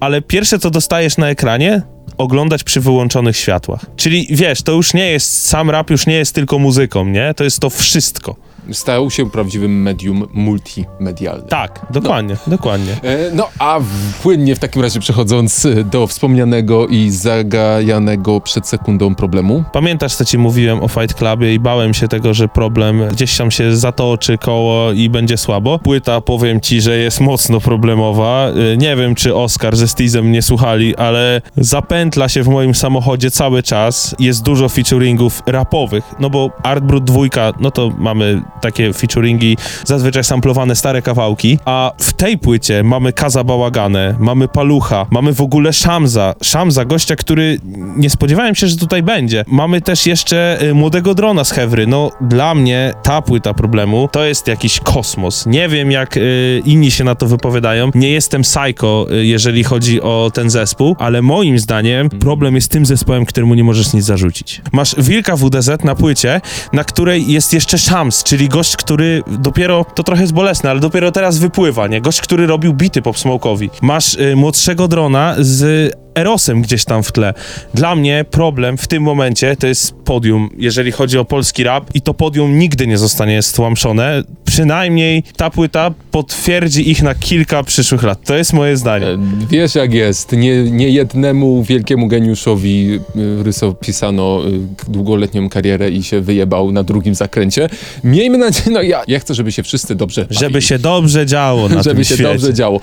ale 0.00 0.22
pierwsze, 0.22 0.58
co 0.58 0.70
dostajesz 0.70 1.16
na 1.16 1.28
ekranie, 1.28 1.82
oglądać 2.18 2.64
przy 2.64 2.80
wyłączonych 2.80 3.36
światłach. 3.36 3.86
Czyli 3.96 4.26
wiesz, 4.30 4.62
to 4.62 4.72
już 4.72 4.94
nie 4.94 5.10
jest, 5.10 5.46
sam 5.46 5.70
rap 5.70 5.90
już 5.90 6.06
nie 6.06 6.14
jest 6.14 6.34
tylko 6.34 6.58
muzyką, 6.58 7.04
nie? 7.04 7.34
To 7.34 7.44
jest 7.44 7.60
to 7.60 7.70
wszystko. 7.70 8.36
Stał 8.72 9.10
się 9.10 9.30
prawdziwym 9.30 9.82
medium 9.82 10.26
multimedialnym. 10.32 11.48
Tak, 11.48 11.86
dokładnie, 11.90 12.36
dokładnie. 12.46 12.92
E, 13.02 13.30
No 13.34 13.48
a 13.58 13.80
płynnie 14.22 14.56
w 14.56 14.58
takim 14.58 14.82
razie 14.82 15.00
przechodząc 15.00 15.66
e, 15.66 15.84
do 15.84 16.06
wspomnianego 16.06 16.86
i 16.86 17.10
zagajanego 17.10 18.40
przed 18.40 18.68
sekundą 18.68 19.14
problemu. 19.14 19.64
Pamiętasz, 19.72 20.14
co 20.14 20.24
ci 20.24 20.38
mówiłem 20.38 20.82
o 20.82 20.88
Fight 20.88 21.14
Clubie 21.14 21.54
i 21.54 21.58
bałem 21.60 21.94
się 21.94 22.08
tego, 22.08 22.34
że 22.34 22.48
problem 22.48 23.08
gdzieś 23.08 23.36
tam 23.36 23.50
się 23.50 23.76
zatoczy 23.76 24.38
koło 24.38 24.92
i 24.92 25.10
będzie 25.10 25.36
słabo. 25.36 25.78
Płyta, 25.78 26.20
powiem 26.20 26.60
ci, 26.60 26.80
że 26.80 26.96
jest 26.98 27.20
mocno 27.20 27.60
problemowa. 27.60 28.48
Y, 28.74 28.76
Nie 28.76 28.96
wiem, 28.96 29.14
czy 29.14 29.34
Oscar 29.34 29.76
ze 29.76 29.88
Stizem 29.88 30.32
nie 30.32 30.42
słuchali, 30.42 30.96
ale 30.96 31.42
zapętla 31.56 32.28
się 32.28 32.42
w 32.42 32.48
moim 32.48 32.74
samochodzie 32.74 33.30
cały 33.30 33.62
czas. 33.62 34.14
Jest 34.18 34.42
dużo 34.42 34.68
featuringów 34.68 35.42
rapowych, 35.46 36.04
no 36.20 36.30
bo 36.30 36.50
Art 36.62 36.84
Brut 36.84 37.04
2, 37.04 37.20
no 37.60 37.70
to 37.70 37.90
mamy 37.98 38.42
takie 38.60 38.92
featuringi, 38.92 39.56
zazwyczaj 39.84 40.24
samplowane 40.24 40.76
stare 40.76 41.02
kawałki, 41.02 41.58
a 41.64 41.92
w 41.98 42.12
tej 42.12 42.38
płycie 42.38 42.82
mamy 42.82 43.12
Kaza 43.12 43.44
Bałaganę, 43.44 44.14
mamy 44.18 44.48
Palucha, 44.48 45.06
mamy 45.10 45.34
w 45.34 45.40
ogóle 45.40 45.72
Szamza. 45.72 46.34
Szamza, 46.42 46.84
gościa, 46.84 47.16
który 47.16 47.58
nie 47.96 48.10
spodziewałem 48.10 48.54
się, 48.54 48.66
że 48.66 48.76
tutaj 48.76 49.02
będzie. 49.02 49.44
Mamy 49.46 49.80
też 49.80 50.06
jeszcze 50.06 50.58
y, 50.62 50.74
Młodego 50.74 51.14
Drona 51.14 51.44
z 51.44 51.50
Hewry. 51.50 51.86
No, 51.86 52.10
dla 52.20 52.54
mnie 52.54 52.94
ta 53.02 53.22
płyta 53.22 53.54
problemu 53.54 54.08
to 54.12 54.24
jest 54.24 54.46
jakiś 54.46 54.80
kosmos. 54.80 55.46
Nie 55.46 55.68
wiem, 55.68 55.90
jak 55.90 56.16
y, 56.16 56.62
inni 56.64 56.90
się 56.90 57.04
na 57.04 57.14
to 57.14 57.26
wypowiadają. 57.26 57.90
Nie 57.94 58.10
jestem 58.10 58.42
psycho, 58.42 59.06
y, 59.12 59.26
jeżeli 59.26 59.64
chodzi 59.64 60.02
o 60.02 60.30
ten 60.34 60.50
zespół, 60.50 60.96
ale 60.98 61.22
moim 61.22 61.58
zdaniem 61.58 62.10
problem 62.10 62.54
jest 62.54 62.70
tym 62.70 62.86
zespołem, 62.86 63.24
któremu 63.24 63.54
nie 63.54 63.64
możesz 63.64 63.92
nic 63.92 64.04
zarzucić. 64.04 64.60
Masz 64.72 64.94
Wilka 64.98 65.36
WDZ 65.36 65.84
na 65.84 65.94
płycie, 65.94 66.40
na 66.72 66.84
której 66.84 67.32
jest 67.32 67.52
jeszcze 67.52 67.78
Shams, 67.78 68.24
czyli 68.24 68.48
gość, 68.50 68.76
który 68.76 69.22
dopiero, 69.26 69.84
to 69.94 70.02
trochę 70.02 70.22
jest 70.22 70.32
bolesne, 70.32 70.70
ale 70.70 70.80
dopiero 70.80 71.12
teraz 71.12 71.38
wypływa, 71.38 71.86
nie? 71.86 72.00
Gość, 72.00 72.20
który 72.20 72.46
robił 72.46 72.74
bity 72.74 73.02
Pop 73.02 73.16
Smoke'owi. 73.16 73.68
Masz 73.82 74.14
y, 74.14 74.36
młodszego 74.36 74.88
drona 74.88 75.34
z 75.38 75.92
Erosem 76.14 76.62
gdzieś 76.62 76.84
tam 76.84 77.02
w 77.02 77.12
tle. 77.12 77.34
Dla 77.74 77.94
mnie 77.94 78.24
problem 78.30 78.78
w 78.78 78.88
tym 78.88 79.02
momencie 79.02 79.56
to 79.56 79.66
jest 79.66 79.92
podium, 79.94 80.50
jeżeli 80.58 80.92
chodzi 80.92 81.18
o 81.18 81.24
polski 81.24 81.64
rap 81.64 81.90
i 81.94 82.00
to 82.02 82.14
podium 82.14 82.58
nigdy 82.58 82.86
nie 82.86 82.98
zostanie 82.98 83.42
stłamszone. 83.42 84.22
Przynajmniej 84.44 85.22
ta 85.36 85.50
płyta 85.50 85.90
potwierdzi 86.10 86.90
ich 86.90 87.02
na 87.02 87.14
kilka 87.14 87.62
przyszłych 87.62 88.02
lat. 88.02 88.24
To 88.24 88.34
jest 88.34 88.52
moje 88.52 88.76
zdanie. 88.76 89.06
E, 89.06 89.18
Wiesz 89.50 89.74
jak 89.74 89.94
jest, 89.94 90.32
nie, 90.32 90.62
nie 90.62 90.88
jednemu 90.88 91.62
wielkiemu 91.64 92.06
geniuszowi 92.08 93.00
y, 93.16 93.42
rysopisano 93.42 94.42
y, 94.86 94.90
długoletnią 94.92 95.48
karierę 95.48 95.90
i 95.90 96.02
się 96.02 96.20
wyjebał 96.20 96.72
na 96.72 96.82
drugim 96.82 97.14
zakręcie. 97.14 97.68
Miejmy 98.04 98.38
nadzieję, 98.38 98.70
no 98.70 98.82
ja, 98.82 99.02
ja 99.08 99.18
chcę, 99.18 99.34
żeby 99.34 99.52
się 99.52 99.62
wszyscy 99.62 99.94
dobrze 99.94 100.26
Żeby 100.30 100.42
bawili. 100.50 100.62
się 100.62 100.78
dobrze 100.78 101.26
działo 101.26 101.68
na 101.68 101.82
żeby 101.90 102.04
się 102.04 102.14
świecie. 102.14 102.30
dobrze 102.32 102.54
działo. 102.54 102.80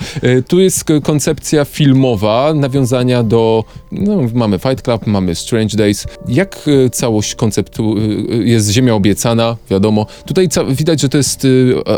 Tu 0.48 0.60
jest 0.60 0.84
koncepcja 1.02 1.64
filmowa, 1.64 2.54
nawiązania 2.54 3.22
do, 3.28 3.64
no, 3.92 4.16
mamy 4.34 4.58
Fight 4.58 4.82
Club, 4.82 5.06
mamy 5.06 5.34
Strange 5.34 5.76
Days. 5.76 6.06
Jak 6.28 6.68
y, 6.68 6.90
całość 6.90 7.34
konceptu 7.34 7.98
y, 7.98 8.00
y, 8.34 8.44
jest 8.44 8.70
Ziemia 8.70 8.94
Obiecana, 8.94 9.56
wiadomo. 9.70 10.06
Tutaj 10.26 10.48
widać, 10.68 11.00
że 11.00 11.08
to 11.08 11.16
jest 11.16 11.46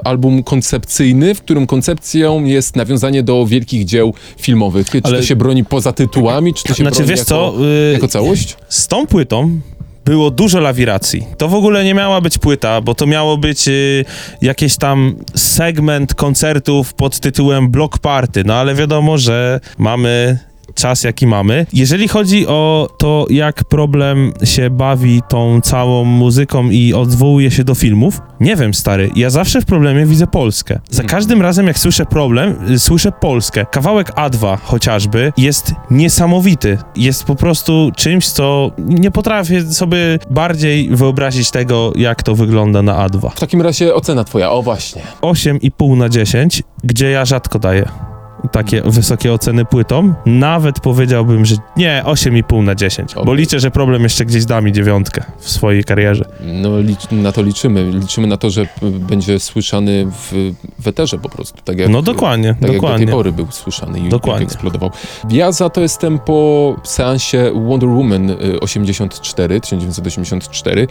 album 0.05 0.43
koncepcyjny, 0.43 1.35
w 1.35 1.43
którym 1.43 1.67
koncepcją 1.67 2.45
jest 2.45 2.77
nawiązanie 2.77 3.23
do 3.23 3.47
wielkich 3.47 3.85
dzieł 3.85 4.15
filmowych. 4.39 4.91
Czy 4.91 5.01
Ale- 5.03 5.17
to 5.17 5.23
się 5.23 5.37
broni 5.37 5.65
poza 5.65 5.93
tytułami, 5.93 6.55
czy 6.55 6.63
to 6.63 6.75
się 6.75 6.83
Znaczy, 6.83 6.97
broni 6.97 7.11
wiesz 7.11 7.19
jako, 7.19 7.29
co, 7.29 7.55
y, 7.65 7.93
jako 7.93 8.09
całość? 8.09 8.57
z 8.69 8.87
tą 8.89 9.07
płytą 9.07 9.61
było 10.05 10.31
dużo 10.31 10.61
lawiracji. 10.61 11.27
To 11.39 11.49
w 11.49 11.55
ogóle 11.55 11.85
nie 11.85 11.95
miała 11.95 12.21
być 12.21 12.39
płyta, 12.39 12.81
bo 12.81 12.95
to 12.95 13.07
miało 13.07 13.37
być 13.37 13.69
y, 13.69 14.05
jakiś 14.43 14.77
tam 14.77 15.17
segment 15.35 16.15
koncertów 16.15 16.95
pod 16.95 17.21
tytułem 17.21 17.71
Block 17.71 17.99
Party, 17.99 18.43
no 18.47 18.55
ale 18.55 18.75
wiadomo, 18.75 19.19
że 19.19 19.61
mamy 19.79 20.39
czas 20.75 21.05
jaki 21.05 21.27
mamy. 21.27 21.67
Jeżeli 21.73 22.09
chodzi 22.09 22.47
o 22.47 22.89
to, 22.99 23.27
jak 23.31 23.65
problem 23.65 24.33
się 24.45 24.71
bawi 24.71 25.21
tą 25.29 25.61
całą 25.61 26.05
muzyką 26.05 26.71
i 26.71 26.95
odwołuje 26.95 27.51
się 27.51 27.65
do 27.65 27.75
filmów, 27.75 28.21
nie 28.41 28.57
wiem, 28.57 28.75
stary, 28.75 29.11
ja 29.17 29.31
zawsze 29.31 29.61
w 29.61 29.65
problemie 29.65 30.07
widzę 30.07 30.27
Polskę. 30.27 30.81
Za 30.91 31.03
każdym 31.03 31.43
razem, 31.43 31.67
jak 31.67 31.79
słyszę 31.79 32.07
problem, 32.07 32.57
y, 32.71 32.79
słyszę 32.79 33.13
Polskę. 33.13 33.67
Kawałek 33.71 34.15
A2 34.15 34.59
chociażby 34.63 35.33
jest 35.37 35.73
niesamowity. 35.91 36.79
Jest 36.97 37.25
po 37.25 37.35
prostu 37.35 37.93
czymś, 37.97 38.29
co 38.29 38.71
nie 38.79 39.11
potrafię 39.11 39.63
sobie 39.63 40.19
bardziej 40.31 40.89
wyobrazić 40.89 41.51
tego, 41.51 41.93
jak 41.97 42.23
to 42.23 42.35
wygląda 42.35 42.83
na 42.83 43.09
A2. 43.09 43.31
W 43.31 43.41
takim 43.41 43.63
razie 43.63 43.95
ocena 43.95 44.25
twoja, 44.25 44.51
o 44.51 44.63
właśnie. 44.63 45.03
8,5 45.23 45.97
na 45.97 46.09
10, 46.09 46.63
gdzie 46.85 47.11
ja 47.11 47.25
rzadko 47.25 47.59
daję. 47.59 48.10
Takie 48.53 48.83
wysokie 48.85 49.33
oceny 49.33 49.65
płytom. 49.65 50.15
Nawet 50.27 50.81
powiedziałbym, 50.81 51.45
że 51.45 51.57
nie, 51.77 52.03
8,5 52.07 52.63
na 52.65 52.75
10. 52.75 53.15
Bo 53.15 53.21
Okej. 53.21 53.37
liczę, 53.37 53.61
że 53.61 53.71
problem 53.71 54.03
jeszcze 54.03 54.25
gdzieś 54.25 54.45
da 54.45 54.61
mi 54.61 54.73
dziewiątkę 54.73 55.25
w 55.39 55.51
swojej 55.51 55.85
karierze. 55.85 56.25
No 56.41 56.71
na 57.13 57.33
to 57.33 57.43
liczymy. 57.43 57.91
Liczymy 57.91 58.27
na 58.27 58.37
to, 58.37 58.51
że 58.51 58.67
będzie 58.83 59.41
słyszany 59.41 60.07
w 60.11 60.53
weterze 60.79 61.19
po 61.19 61.29
prostu. 61.29 61.63
Tak 61.65 61.79
jak, 61.79 61.89
No 61.89 62.03
dokładnie, 62.03 62.49
tak 62.49 62.63
jak 62.63 62.71
do 62.71 62.75
dokładnie. 62.75 63.07
tej 63.07 63.15
pory 63.15 63.33
był 63.33 63.47
słyszany 63.51 64.01
i 64.01 64.09
Dokładnie. 64.09 64.47
eksplodował. 64.47 64.91
Ja 65.31 65.53
za 65.53 65.71
to 65.71 65.81
jestem 65.81 66.19
po 66.19 66.77
seansie 66.85 67.51
Wonder 67.55 67.89
Woman 67.89 68.31
y, 68.31 68.61
84, 68.61 69.61
1984 69.61 70.87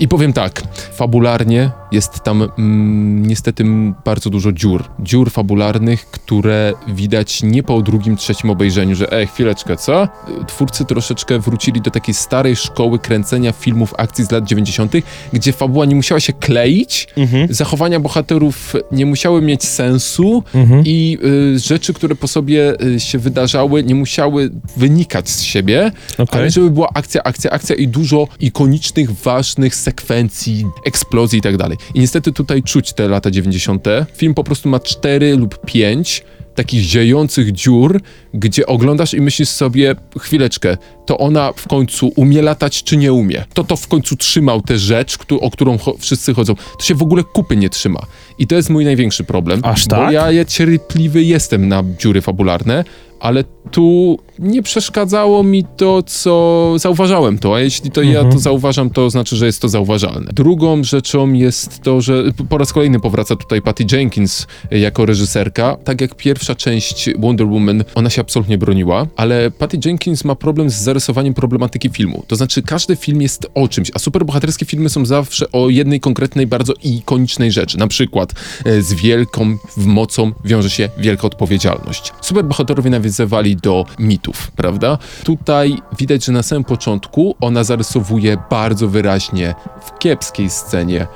i 0.00 0.08
powiem 0.08 0.32
tak, 0.32 0.62
fabularnie 0.92 1.70
jest 1.92 2.20
tam 2.20 2.42
mm, 2.42 3.26
niestety 3.26 3.64
bardzo 4.04 4.30
dużo 4.30 4.52
dziur. 4.52 4.84
Dziur 5.00 5.30
fabularnych, 5.30 6.06
które 6.06 6.72
widać 6.88 7.42
nie 7.42 7.62
po 7.62 7.82
drugim, 7.82 8.16
trzecim 8.16 8.50
obejrzeniu, 8.50 8.94
że 8.94 9.12
ej, 9.12 9.26
chwileczkę, 9.26 9.76
co? 9.76 10.08
Twórcy 10.46 10.84
troszeczkę 10.84 11.38
wrócili 11.38 11.80
do 11.80 11.90
takiej 11.90 12.14
starej 12.14 12.56
szkoły 12.56 12.98
kręcenia 12.98 13.52
filmów 13.52 13.94
akcji 13.98 14.24
z 14.24 14.30
lat 14.30 14.44
90., 14.44 14.92
gdzie 15.32 15.52
fabuła 15.52 15.84
nie 15.84 15.94
musiała 15.94 16.20
się 16.20 16.32
kleić, 16.32 17.08
Mhm, 17.16 17.54
zachowania 17.54 18.00
bohaterów 18.00 18.74
nie 18.92 19.06
musiały 19.06 19.42
mieć 19.42 19.64
sensu 19.64 20.44
mhm. 20.54 20.82
i 20.86 21.18
y, 21.54 21.58
rzeczy, 21.58 21.94
które 21.94 22.14
po 22.14 22.28
sobie 22.28 22.82
y, 22.82 23.00
się 23.00 23.18
wydarzały, 23.18 23.84
nie 23.84 23.94
musiały 23.94 24.50
wynikać 24.76 25.30
z 25.30 25.42
siebie, 25.42 25.92
Okej. 26.18 26.40
ale 26.40 26.50
żeby 26.50 26.70
była 26.70 26.88
akcja, 26.94 27.22
akcja, 27.22 27.50
akcja 27.50 27.76
i 27.76 27.88
dużo 27.88 28.28
ikonicznych, 28.40 29.12
ważnych 29.12 29.74
sekwencji, 29.74 30.66
eksplozji 30.84 31.38
i 31.38 31.42
tak 31.42 31.56
dalej. 31.56 31.78
I 31.94 32.00
niestety 32.00 32.32
tutaj 32.32 32.62
czuć 32.62 32.92
te 32.92 33.08
lata 33.08 33.30
90. 33.30 33.86
Film 34.16 34.34
po 34.34 34.44
prostu 34.44 34.68
ma 34.68 34.80
4 34.80 35.36
lub 35.36 35.66
5 35.66 36.24
takich 36.54 36.80
ziejących 36.80 37.52
dziur, 37.52 38.00
gdzie 38.34 38.66
oglądasz 38.66 39.14
i 39.14 39.20
myślisz 39.20 39.48
sobie, 39.48 39.94
chwileczkę, 40.18 40.76
to 41.06 41.18
ona 41.18 41.52
w 41.56 41.68
końcu 41.68 42.12
umie 42.16 42.42
latać, 42.42 42.82
czy 42.84 42.96
nie 42.96 43.12
umie? 43.12 43.44
To 43.54 43.64
to 43.64 43.76
w 43.76 43.88
końcu 43.88 44.16
trzymał 44.16 44.62
tę 44.62 44.78
rzecz, 44.78 45.18
o 45.40 45.50
którą 45.50 45.76
cho- 45.76 45.94
wszyscy 45.98 46.34
chodzą. 46.34 46.54
To 46.54 46.84
się 46.84 46.94
w 46.94 47.02
ogóle 47.02 47.24
kupy 47.24 47.56
nie 47.56 47.70
trzyma. 47.70 48.00
I 48.38 48.46
to 48.46 48.54
jest 48.54 48.70
mój 48.70 48.84
największy 48.84 49.24
problem. 49.24 49.60
Aż 49.62 49.84
Bo 49.86 49.96
tak? 49.96 50.12
ja 50.12 50.30
je 50.30 50.46
cierpliwy 50.46 51.22
jestem 51.22 51.68
na 51.68 51.82
dziury 51.98 52.20
fabularne, 52.20 52.84
ale 53.20 53.44
tu 53.70 54.18
nie 54.38 54.62
przeszkadzało 54.62 55.42
mi 55.42 55.64
to, 55.76 56.02
co 56.02 56.72
zauważałem 56.76 57.38
to, 57.38 57.54
a 57.54 57.60
jeśli 57.60 57.90
to 57.90 58.02
ja 58.02 58.10
Mhm. 58.18 58.32
to 58.32 58.38
zauważam, 58.38 58.90
to 58.90 59.10
znaczy, 59.10 59.36
że 59.36 59.46
jest 59.46 59.62
to 59.62 59.68
zauważalne. 59.68 60.30
Drugą 60.32 60.84
rzeczą 60.84 61.32
jest 61.32 61.80
to, 61.82 62.00
że 62.00 62.24
po 62.48 62.58
raz 62.58 62.72
kolejny 62.72 63.00
powraca 63.00 63.36
tutaj 63.36 63.62
Patty 63.62 63.84
Jenkins 63.92 64.46
jako 64.70 65.06
reżyserka. 65.06 65.76
Tak 65.84 66.00
jak 66.00 66.14
pierwsza 66.14 66.54
część 66.54 67.10
Wonder 67.18 67.46
Woman, 67.46 67.84
ona 67.94 68.10
się 68.10 68.20
absolutnie 68.22 68.58
broniła, 68.58 69.06
ale 69.16 69.50
Patty 69.50 69.78
Jenkins 69.84 70.24
ma 70.24 70.34
problem 70.34 70.70
z 70.70 70.74
zarysowaniem 70.74 71.34
problematyki 71.34 71.90
filmu. 71.90 72.24
To 72.26 72.36
znaczy, 72.36 72.62
każdy 72.62 72.96
film 72.96 73.22
jest 73.22 73.46
o 73.54 73.68
czymś, 73.68 73.90
a 73.94 73.98
superbohaterskie 73.98 74.66
filmy 74.66 74.88
są 74.88 75.06
zawsze 75.06 75.52
o 75.52 75.68
jednej 75.68 76.00
konkretnej, 76.00 76.46
bardzo 76.46 76.72
ikonicznej 76.82 77.52
rzeczy. 77.52 77.78
Na 77.78 77.86
przykład 77.86 78.32
e, 78.64 78.82
z 78.82 78.94
wielką 78.94 79.56
mocą 79.76 80.32
wiąże 80.44 80.70
się 80.70 80.88
wielka 80.98 81.26
odpowiedzialność. 81.26 82.12
Superbohaterowie 82.20 82.90
nawiązywali 82.90 83.56
do 83.56 83.84
mitów, 83.98 84.50
prawda? 84.50 84.98
Tutaj 85.24 85.76
widać, 85.98 86.24
że 86.24 86.32
na 86.32 86.42
samym 86.42 86.64
początku 86.64 87.36
ona 87.40 87.64
zarysowuje 87.64 88.36
bardzo 88.50 88.88
wyraźnie 88.88 89.54
w 89.86 89.98
kiepskiej 89.98 90.50
scenie 90.50 91.06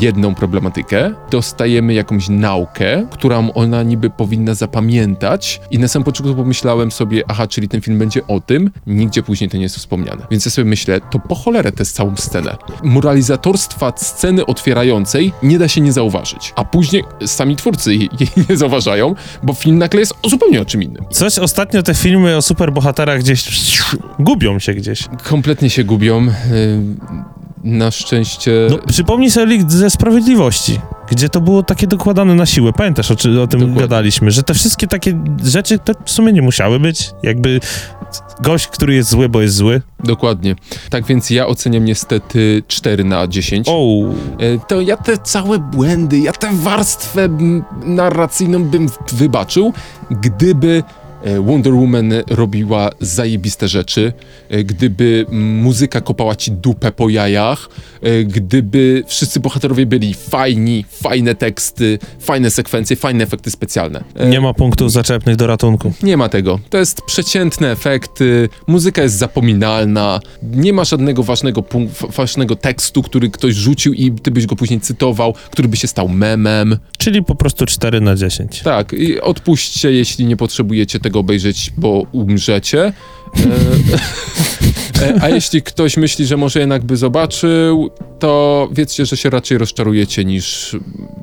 jedną 0.00 0.34
problematykę, 0.34 1.14
dostajemy 1.30 1.94
jakąś 1.94 2.28
naukę, 2.28 3.06
którą 3.10 3.52
ona 3.52 3.82
niby 3.82 4.10
powinna 4.10 4.54
zapamiętać 4.54 5.60
i 5.70 5.78
na 5.78 5.88
samym 5.88 6.04
początku 6.04 6.34
pomyślałem 6.34 6.90
sobie, 6.90 7.22
aha, 7.28 7.46
czyli 7.46 7.68
ten 7.68 7.80
film 7.80 7.98
będzie 7.98 8.26
o 8.26 8.40
tym, 8.40 8.70
nigdzie 8.86 9.22
później 9.22 9.50
to 9.50 9.56
nie 9.56 9.62
jest 9.62 9.76
wspomniane. 9.76 10.26
Więc 10.30 10.44
ja 10.44 10.50
sobie 10.50 10.64
myślę, 10.64 11.00
to 11.10 11.18
po 11.18 11.34
cholerę 11.34 11.72
tę 11.72 11.84
całą 11.84 12.16
scenę. 12.16 12.56
Moralizatorstwa 12.82 13.92
sceny 13.96 14.46
otwierającej 14.46 15.32
nie 15.42 15.58
da 15.58 15.68
się 15.68 15.80
nie 15.80 15.92
zauważyć, 15.92 16.52
a 16.56 16.64
później 16.64 17.04
sami 17.26 17.56
twórcy 17.56 17.94
jej 17.94 18.10
nie 18.50 18.56
zauważają, 18.56 19.14
bo 19.42 19.52
film 19.52 19.78
nagle 19.78 20.00
jest 20.00 20.14
zupełnie 20.28 20.60
o 20.60 20.64
czym 20.64 20.82
innym. 20.82 21.04
Coś 21.10 21.38
ostatnio 21.38 21.82
te 21.82 21.94
filmy 21.94 22.36
o 22.36 22.42
superbohaterach 22.42 23.20
gdzieś 23.20 23.78
gubią 24.18 24.58
się 24.58 24.74
gdzieś. 24.74 25.04
Kompletnie 25.24 25.70
się 25.70 25.84
gubią. 25.84 26.26
Na 27.64 27.90
szczęście... 27.90 28.52
No, 28.70 28.78
przypomnij 28.88 29.30
sobie 29.30 29.46
Lig 29.46 29.70
ze 29.72 29.90
Sprawiedliwości, 29.90 30.80
gdzie 31.10 31.28
to 31.28 31.40
było 31.40 31.62
takie 31.62 31.86
dokładane 31.86 32.34
na 32.34 32.46
siłę. 32.46 32.72
Pamiętasz, 32.72 33.10
o, 33.10 33.16
czy, 33.16 33.40
o 33.42 33.46
tym 33.46 33.60
Dokładnie. 33.60 33.80
gadaliśmy, 33.80 34.30
że 34.30 34.42
te 34.42 34.54
wszystkie 34.54 34.86
takie 34.86 35.18
rzeczy 35.44 35.78
to 35.78 35.92
w 36.04 36.10
sumie 36.10 36.32
nie 36.32 36.42
musiały 36.42 36.80
być. 36.80 37.10
Jakby 37.22 37.60
gość, 38.42 38.66
który 38.68 38.94
jest 38.94 39.10
zły, 39.10 39.28
bo 39.28 39.40
jest 39.40 39.54
zły. 39.54 39.82
Dokładnie. 40.04 40.56
Tak 40.90 41.06
więc 41.06 41.30
ja 41.30 41.46
oceniam 41.46 41.84
niestety 41.84 42.62
4 42.68 43.04
na 43.04 43.26
10. 43.28 43.66
O, 43.70 43.88
E, 44.38 44.58
To 44.68 44.80
ja 44.80 44.96
te 44.96 45.18
całe 45.18 45.58
błędy, 45.58 46.18
ja 46.18 46.32
tę 46.32 46.48
warstwę 46.52 47.28
narracyjną 47.84 48.64
bym 48.64 48.88
wybaczył, 49.12 49.72
gdyby 50.10 50.82
Wonder 51.40 51.74
Woman 51.74 52.12
robiła 52.30 52.90
zajebiste 53.00 53.68
rzeczy, 53.68 54.12
e, 54.48 54.64
gdyby 54.64 55.26
muzyka 55.30 56.00
kopała 56.00 56.36
ci 56.36 56.52
dupę 56.52 56.92
po 56.92 57.08
jajach, 57.08 57.68
e, 58.02 58.24
gdyby 58.24 59.04
wszyscy 59.06 59.40
bohaterowie 59.40 59.86
byli 59.86 60.14
fajni, 60.14 60.84
fajne 60.90 61.34
teksty, 61.34 61.98
fajne 62.20 62.50
sekwencje, 62.50 62.96
fajne 62.96 63.24
efekty 63.24 63.50
specjalne. 63.50 64.04
E, 64.14 64.28
nie 64.28 64.40
ma 64.40 64.54
punktów 64.54 64.92
zaczepnych 64.92 65.36
do 65.36 65.46
ratunku. 65.46 65.92
nie 66.02 66.16
ma 66.16 66.28
tego. 66.28 66.60
To 66.70 66.78
jest 66.78 67.02
przeciętne 67.02 67.70
efekty, 67.70 68.48
muzyka 68.66 69.02
jest 69.02 69.16
zapominalna, 69.16 70.20
nie 70.42 70.72
ma 70.72 70.84
żadnego 70.84 71.22
ważnego, 71.22 71.64
ważnego 72.16 72.56
tekstu, 72.56 73.02
który 73.02 73.30
ktoś 73.30 73.54
rzucił 73.54 73.92
i 73.92 74.12
ty 74.12 74.30
byś 74.30 74.46
go 74.46 74.56
później 74.56 74.80
cytował, 74.80 75.34
który 75.50 75.68
by 75.68 75.76
się 75.76 75.88
stał 75.88 76.08
memem. 76.08 76.78
Czyli 76.98 77.24
po 77.24 77.34
prostu 77.34 77.66
4 77.66 78.00
na 78.00 78.16
10. 78.16 78.60
Tak, 78.62 78.92
i 78.92 79.20
odpuśćcie, 79.20 79.92
jeśli 79.92 80.24
nie 80.24 80.36
potrzebujecie 80.36 81.00
tego 81.00 81.07
obejrzeć, 81.16 81.72
bo 81.76 82.06
umrzecie. 82.12 82.92
E, 85.02 85.06
e, 85.06 85.22
a 85.22 85.28
jeśli 85.28 85.62
ktoś 85.62 85.96
myśli, 85.96 86.26
że 86.26 86.36
może 86.36 86.60
jednak 86.60 86.84
by 86.84 86.96
zobaczył, 86.96 87.90
to 88.18 88.68
wiedzcie, 88.72 89.06
że 89.06 89.16
się 89.16 89.30
raczej 89.30 89.58
rozczarujecie 89.58 90.24
niż, 90.24 90.76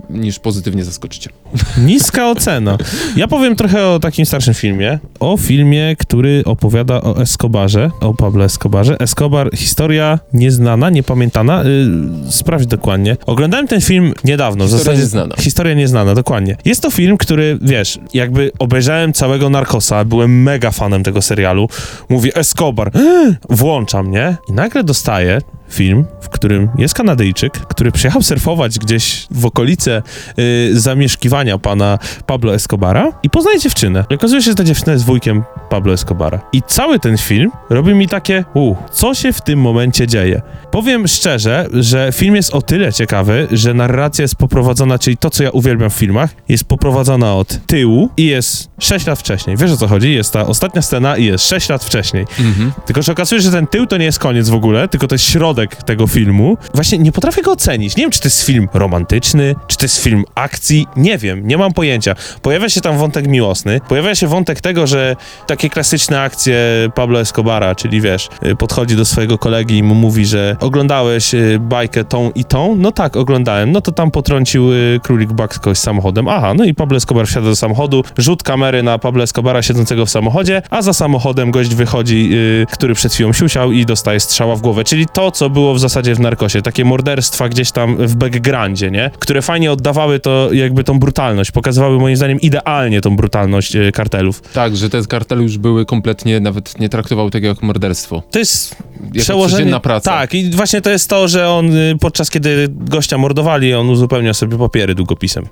niż 0.10 0.40
pozytywnie 0.40 0.84
zaskoczycie. 0.84 1.30
Niska 1.78 2.30
ocena. 2.30 2.78
Ja 3.16 3.28
powiem 3.28 3.56
trochę 3.56 3.88
o 3.88 4.00
takim 4.00 4.26
starszym 4.26 4.54
filmie. 4.54 5.00
O 5.20 5.38
filmie, 5.38 5.96
który 6.00 6.44
opowiada 6.46 7.02
o 7.02 7.22
Escobarze, 7.22 7.92
o 8.02 8.14
Pablo 8.14 8.44
Escobarze. 8.44 9.00
Escobar, 9.00 9.50
historia 9.56 10.20
nieznana, 10.34 10.90
niepamiętana. 10.90 11.64
Yy, 11.64 12.32
sprawdź 12.32 12.66
dokładnie. 12.66 13.18
Oglądałem 13.26 13.68
ten 13.68 13.82
film 13.82 14.14
niedawno. 14.24 14.66
w 14.66 14.68
Historia 14.68 14.84
zasadzie 14.84 15.02
nieznana. 15.02 15.36
Historia 15.40 15.74
nieznana, 15.74 16.16
dokładnie. 16.16 16.58
Jest 16.66 16.82
to 16.82 16.92
film, 16.92 17.18
który, 17.18 17.58
wiesz, 17.62 18.00
jakby 18.14 18.52
obejrzałem 18.60 19.14
całego 19.14 19.50
Narcosa, 19.50 20.06
byłem 20.06 20.44
mega 20.44 20.72
fanem 20.72 21.04
tego 21.04 21.22
serialu. 21.22 21.70
Mówię, 22.10 22.36
Escobar, 22.36 22.92
włączam, 23.50 24.12
nie? 24.12 24.38
I 24.48 24.54
nagle 24.54 24.84
dostaję 24.84 25.42
film, 25.70 26.06
w 26.22 26.30
którym 26.30 26.70
jest 26.78 26.94
Kanadyjczyk, 26.94 27.54
który 27.54 27.92
przyjechał 27.92 28.22
surfować 28.22 28.80
gdzieś 28.80 29.28
w 29.32 29.46
okolice 29.46 30.02
y, 30.40 30.80
zamieszkiwania 30.80 31.58
pana 31.58 32.00
Pablo 32.26 32.54
Escobara 32.54 33.12
i 33.24 33.30
poznaje 33.30 33.60
dziewczynę. 33.60 34.06
I 34.10 34.16
okazuje 34.16 34.42
się, 34.42 34.52
że 34.52 34.56
ta 34.56 34.64
dziewczyna 34.64 34.94
jest 34.94 35.06
wujkiem 35.06 35.44
Pablo 35.70 35.94
Escobara. 35.94 36.42
I 36.54 36.62
cały 36.62 37.00
ten 37.00 37.18
film 37.18 37.52
robi 37.70 37.94
mi 37.94 38.08
takie, 38.08 38.46
u, 38.54 38.76
co 38.92 39.14
się 39.14 39.34
w 39.34 39.42
tym 39.42 39.62
momencie 39.62 40.08
dzieje? 40.08 40.42
Powiem 40.72 41.08
szczerze, 41.08 41.68
że 41.74 42.10
film 42.14 42.36
jest 42.36 42.54
o 42.54 42.62
tyle 42.62 42.94
ciekawy, 42.94 43.48
że 43.52 43.74
narracja 43.74 44.22
jest 44.22 44.36
poprowadzona, 44.36 45.00
czyli 45.00 45.18
to, 45.18 45.30
co 45.30 45.44
ja 45.44 45.50
uwielbiam 45.50 45.90
w 45.90 45.94
filmach, 45.94 46.30
jest 46.50 46.64
poprowadzona 46.64 47.36
od 47.36 47.60
tyłu 47.68 48.10
i 48.18 48.26
jest 48.26 48.70
6 48.80 49.08
lat 49.08 49.20
wcześniej. 49.20 49.58
Wiesz 49.58 49.72
o 49.72 49.78
co 49.78 49.88
chodzi? 49.88 50.14
Jest 50.14 50.34
ta 50.34 50.48
ostatnia 50.48 50.82
scena 50.82 51.18
i 51.18 51.26
jest 51.26 51.48
6 51.48 51.70
lat 51.70 51.84
wcześniej. 51.84 52.26
Mhm. 52.40 52.72
Tylko, 52.86 53.02
że 53.02 53.12
okazuje 53.12 53.42
się, 53.42 53.46
że 53.46 53.52
ten 53.52 53.68
tył 53.68 53.86
to 53.88 53.98
nie 53.98 54.06
jest 54.06 54.20
koniec 54.20 54.50
w 54.50 54.54
ogóle, 54.54 54.88
tylko 54.88 55.08
to 55.08 55.16
jest 55.16 55.26
środek 55.26 55.55
tego 55.86 56.08
filmu. 56.08 56.58
Właśnie 56.74 56.98
nie 56.98 57.12
potrafię 57.12 57.42
go 57.42 57.52
ocenić. 57.52 57.96
Nie 57.96 58.04
wiem, 58.04 58.12
czy 58.12 58.20
to 58.20 58.28
jest 58.28 58.44
film 58.44 58.70
romantyczny, 58.74 59.56
czy 59.68 59.78
to 59.78 59.86
jest 59.86 60.04
film 60.04 60.24
akcji. 60.36 60.88
Nie 60.96 61.18
wiem, 61.18 61.48
nie 61.48 61.58
mam 61.58 61.74
pojęcia. 61.74 62.16
Pojawia 62.42 62.70
się 62.70 62.82
tam 62.82 62.98
wątek 62.98 63.28
miłosny, 63.28 63.82
pojawia 63.90 64.16
się 64.16 64.28
wątek 64.28 64.62
tego, 64.62 64.88
że 64.88 65.16
takie 65.48 65.70
klasyczne 65.70 66.22
akcje 66.22 66.58
Pablo 66.96 67.20
Escobara, 67.20 67.76
czyli 67.76 68.02
wiesz, 68.02 68.30
y, 68.46 68.56
podchodzi 68.56 68.96
do 68.96 69.06
swojego 69.06 69.38
kolegi 69.38 69.78
i 69.78 69.84
mu 69.84 69.96
mówi, 69.96 70.26
że 70.26 70.58
oglądałeś 70.60 71.34
y, 71.34 71.58
bajkę 71.62 72.04
tą 72.04 72.32
i 72.32 72.46
tą? 72.46 72.76
No 72.76 72.92
tak, 72.92 73.18
oglądałem. 73.18 73.72
No 73.72 73.82
to 73.82 73.92
tam 73.92 74.12
potrącił 74.12 74.74
y, 74.74 75.00
królik 75.04 75.34
Bugs 75.34 75.60
kogoś 75.60 75.78
samochodem. 75.78 76.28
Aha, 76.28 76.54
no 76.54 76.64
i 76.64 76.74
Pablo 76.74 76.98
Escobar 76.98 77.28
wsiada 77.28 77.48
do 77.48 77.56
samochodu, 77.56 78.04
rzut 78.18 78.44
kamery 78.44 78.84
na 78.84 79.00
Pablo 79.00 79.24
Escobara 79.24 79.62
siedzącego 79.62 80.06
w 80.06 80.10
samochodzie, 80.10 80.62
a 80.70 80.82
za 80.82 80.94
samochodem 80.94 81.52
gość 81.52 81.76
wychodzi, 81.76 82.30
który 82.72 82.94
przed 82.94 83.14
chwilą 83.14 83.34
siusiał 83.34 83.72
i 83.72 83.86
dostaje 83.86 84.20
strzała 84.20 84.56
w 84.56 84.62
głowę. 84.62 84.84
Czyli 84.84 85.06
to, 85.14 85.32
co 85.32 85.45
co 85.46 85.50
było 85.50 85.74
w 85.74 85.80
zasadzie 85.80 86.16
w 86.16 86.20
Narkosie. 86.20 86.62
Takie 86.62 86.86
morderstwa 86.86 87.50
gdzieś 87.50 87.72
tam 87.72 87.98
w 87.98 88.16
backgroundzie, 88.16 88.92
nie? 88.92 89.12
Które 89.20 89.42
fajnie 89.42 89.72
oddawały 89.72 90.20
to 90.20 90.54
jakby 90.54 90.84
tą 90.84 91.00
brutalność, 91.00 91.52
pokazywały 91.52 92.00
moim 92.00 92.16
zdaniem 92.16 92.42
idealnie 92.42 93.02
tą 93.02 93.16
brutalność 93.16 93.76
e, 93.76 93.92
kartelów. 93.92 94.42
Tak, 94.42 94.76
że 94.76 94.90
te 94.90 95.02
kartele 95.04 95.44
już 95.44 95.58
były 95.58 95.86
kompletnie, 95.86 96.40
nawet 96.40 96.80
nie 96.80 96.90
traktowały 96.90 97.32
tego 97.32 97.48
jako 97.48 97.66
morderstwo. 97.66 98.24
To 98.32 98.40
jest 98.40 98.76
Jako 99.02 99.20
przełożenie... 99.20 99.80
praca. 99.80 100.12
Tak, 100.12 100.34
i 100.34 100.50
właśnie 100.52 100.82
to 100.82 100.90
jest 100.90 101.10
to, 101.10 101.28
że 101.28 101.50
on 101.50 101.76
y, 101.78 101.98
podczas 102.00 102.30
kiedy 102.30 102.68
gościa 102.70 103.18
mordowali, 103.18 103.74
on 103.74 103.90
uzupełniał 103.90 104.34
sobie 104.34 104.58
papiery 104.58 104.96
długopisem. 104.96 105.46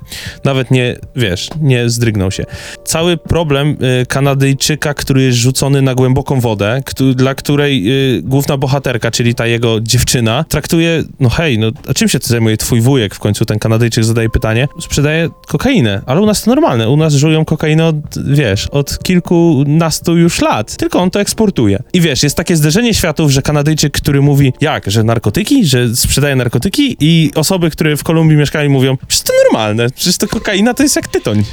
Nawet 0.43 0.71
nie, 0.71 0.95
wiesz, 1.15 1.49
nie 1.61 1.89
zdrygnął 1.89 2.31
się. 2.31 2.45
Cały 2.85 3.17
problem 3.17 3.77
y, 4.01 4.05
Kanadyjczyka, 4.05 4.93
który 4.93 5.21
jest 5.23 5.37
rzucony 5.37 5.81
na 5.81 5.95
głęboką 5.95 6.39
wodę, 6.39 6.81
dla 7.15 7.35
której 7.35 7.83
y, 8.17 8.21
główna 8.21 8.57
bohaterka, 8.57 9.11
czyli 9.11 9.35
ta 9.35 9.47
jego 9.47 9.79
dziewczyna, 9.83 10.43
traktuje, 10.49 11.03
no 11.19 11.29
hej, 11.29 11.59
no 11.59 11.71
a 11.87 11.93
czym 11.93 12.09
się 12.09 12.19
zajmuje 12.21 12.57
twój 12.57 12.81
wujek? 12.81 13.15
W 13.15 13.19
końcu 13.19 13.45
ten 13.45 13.59
Kanadyjczyk 13.59 14.03
zadaje 14.03 14.29
pytanie. 14.29 14.67
Sprzedaje 14.79 15.29
kokainę, 15.47 16.01
ale 16.05 16.21
u 16.21 16.25
nas 16.25 16.43
to 16.43 16.51
normalne. 16.51 16.89
U 16.89 16.97
nas 16.97 17.13
żują 17.13 17.45
kokainę 17.45 17.85
od, 17.85 17.95
wiesz, 18.25 18.67
od 18.67 18.99
kilkunastu 19.03 20.17
już 20.17 20.41
lat. 20.41 20.77
Tylko 20.77 20.99
on 20.99 21.11
to 21.11 21.21
eksportuje. 21.21 21.83
I 21.93 22.01
wiesz, 22.01 22.23
jest 22.23 22.37
takie 22.37 22.55
zderzenie 22.55 22.93
światów, 22.93 23.31
że 23.31 23.41
Kanadyjczyk, 23.41 23.93
który 23.93 24.21
mówi, 24.21 24.53
jak, 24.61 24.91
że 24.91 25.03
narkotyki, 25.03 25.65
że 25.65 25.95
sprzedaje 25.95 26.35
narkotyki 26.35 26.97
i 26.99 27.31
osoby, 27.35 27.69
które 27.69 27.97
w 27.97 28.03
Kolumbii 28.03 28.37
mieszkają 28.37 28.69
mówią, 28.69 28.97
przecież 29.07 29.23
to 29.27 29.33
normalne, 29.43 29.89
przecież 29.89 30.17
to 30.17 30.27
kokaina 30.27 30.73
to 30.73 30.83
jest 30.83 30.95
jak 30.95 31.07
tytoń. 31.07 31.43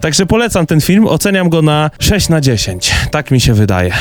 Także 0.00 0.26
polecam 0.26 0.66
ten 0.66 0.80
film, 0.80 1.06
oceniam 1.06 1.48
go 1.48 1.62
na 1.62 1.90
6 1.98 2.28
na 2.28 2.40
10. 2.40 2.92
Tak 3.10 3.30
mi 3.30 3.40
się 3.40 3.54
wydaje. 3.54 3.92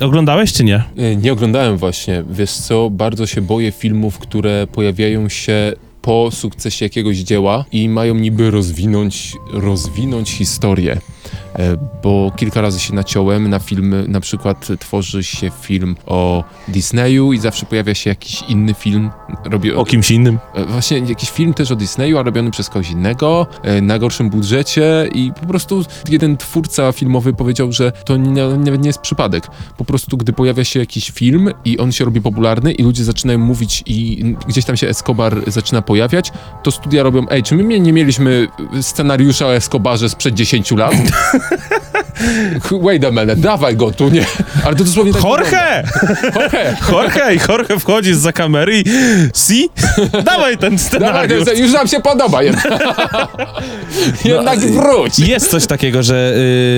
Oglądałeś 0.00 0.52
czy 0.52 0.64
nie? 0.64 0.82
E, 0.98 1.16
Nie 1.16 1.32
oglądałem 1.32 1.76
właśnie. 1.76 2.24
Wiesz 2.30 2.50
co, 2.52 2.90
bardzo 2.90 3.26
się 3.26 3.40
boję 3.42 3.72
filmów, 3.72 4.18
które 4.18 4.66
pojawiają 4.72 5.28
się 5.28 5.72
po 6.02 6.30
sukcesie 6.32 6.84
jakiegoś 6.84 7.16
dzieła 7.16 7.64
i 7.72 7.88
mają 7.88 8.14
niby 8.14 8.50
rozwinąć, 8.50 9.32
rozwinąć 9.52 10.30
historię. 10.30 10.98
E, 11.58 11.76
Bo 12.02 12.32
kilka 12.36 12.60
razy 12.60 12.80
się 12.80 12.94
naciąłem 12.94 13.50
na 13.50 13.58
filmy, 13.58 14.04
na 14.08 14.20
przykład 14.20 14.68
tworzy 14.80 15.24
się 15.24 15.50
film 15.60 15.96
o 16.06 16.44
Disneyu 16.68 17.32
i 17.32 17.38
zawsze 17.38 17.66
pojawia 17.66 17.94
się 17.94 18.10
jakiś 18.10 18.42
inny 18.42 18.74
film. 18.74 19.10
Robię, 19.44 19.76
O 19.76 19.84
kimś 19.84 20.10
innym? 20.10 20.38
E, 20.54 20.64
Właśnie 20.64 20.98
jakiś 20.98 21.30
film 21.30 21.54
też 21.54 21.70
o 21.70 21.76
Disneyu, 21.76 22.18
a 22.18 22.22
robiony 22.22 22.50
przez 22.50 22.68
kogoś 22.68 22.90
innego, 22.90 23.46
e, 23.62 23.80
na 23.80 23.98
gorszym 23.98 24.30
budżecie 24.30 25.08
i 25.14 25.32
po 25.40 25.46
prostu 25.46 25.84
jeden 26.08 26.36
twórca 26.36 26.92
filmowy 26.92 27.32
powiedział, 27.32 27.72
że 27.72 27.92
to 28.04 28.16
nie, 28.16 28.44
nawet 28.48 28.80
nie 28.82 28.86
jest 28.88 29.00
przypadek. 29.00 29.46
Po 29.76 29.84
prostu 29.84 30.16
gdy 30.16 30.32
pojawia 30.32 30.64
się 30.64 30.80
jakiś 30.80 31.10
film 31.10 31.50
i 31.64 31.78
on 31.78 31.92
się 31.92 32.04
robi 32.04 32.20
popularny 32.20 32.72
i 32.72 32.82
ludzie 32.82 33.04
zaczynają 33.04 33.38
mówić 33.38 33.82
i 33.86 34.24
gdzieś 34.48 34.64
tam 34.64 34.76
się 34.76 34.88
Escobar 34.88 35.36
zaczyna 35.46 35.82
pojawiać, 35.82 36.32
to 36.62 36.70
studia 36.70 37.02
robią, 37.02 37.26
ej, 37.30 37.42
czy 37.42 37.54
my 37.54 37.80
nie 37.80 37.92
mieliśmy 37.92 38.48
scenariusza 38.80 39.46
o 39.46 39.54
Escobarze 39.54 40.08
sprzed 40.08 40.34
10 40.34 40.70
lat? 40.70 40.94
Wait 42.86 43.04
a 43.04 43.10
minute, 43.10 43.36
dawaj 43.36 43.76
go 43.76 43.90
tu, 43.90 44.08
nie? 44.08 44.24
Ale 44.64 44.76
to 44.76 44.84
dosłownie 44.84 45.12
tak 45.12 45.24
Jorge! 45.24 45.82
Jorge! 46.34 46.76
Jorge! 46.92 47.34
I 47.34 47.38
Jorge 47.48 47.78
wchodzi 47.78 48.14
za 48.14 48.32
kamery 48.32 48.80
i... 48.80 48.84
Si? 49.34 49.70
Dawaj 50.24 50.58
ten 50.58 50.76
Dawaj, 50.76 50.78
scenariusz. 50.78 51.44
to 51.44 51.52
już 51.52 51.72
nam 51.72 51.88
się 51.88 52.00
podoba 52.00 52.42
jednak. 52.42 52.68
jednak 54.24 54.58
wróć. 54.58 55.18
Jest 55.18 55.50
coś 55.50 55.66
takiego, 55.66 56.02
że 56.02 56.32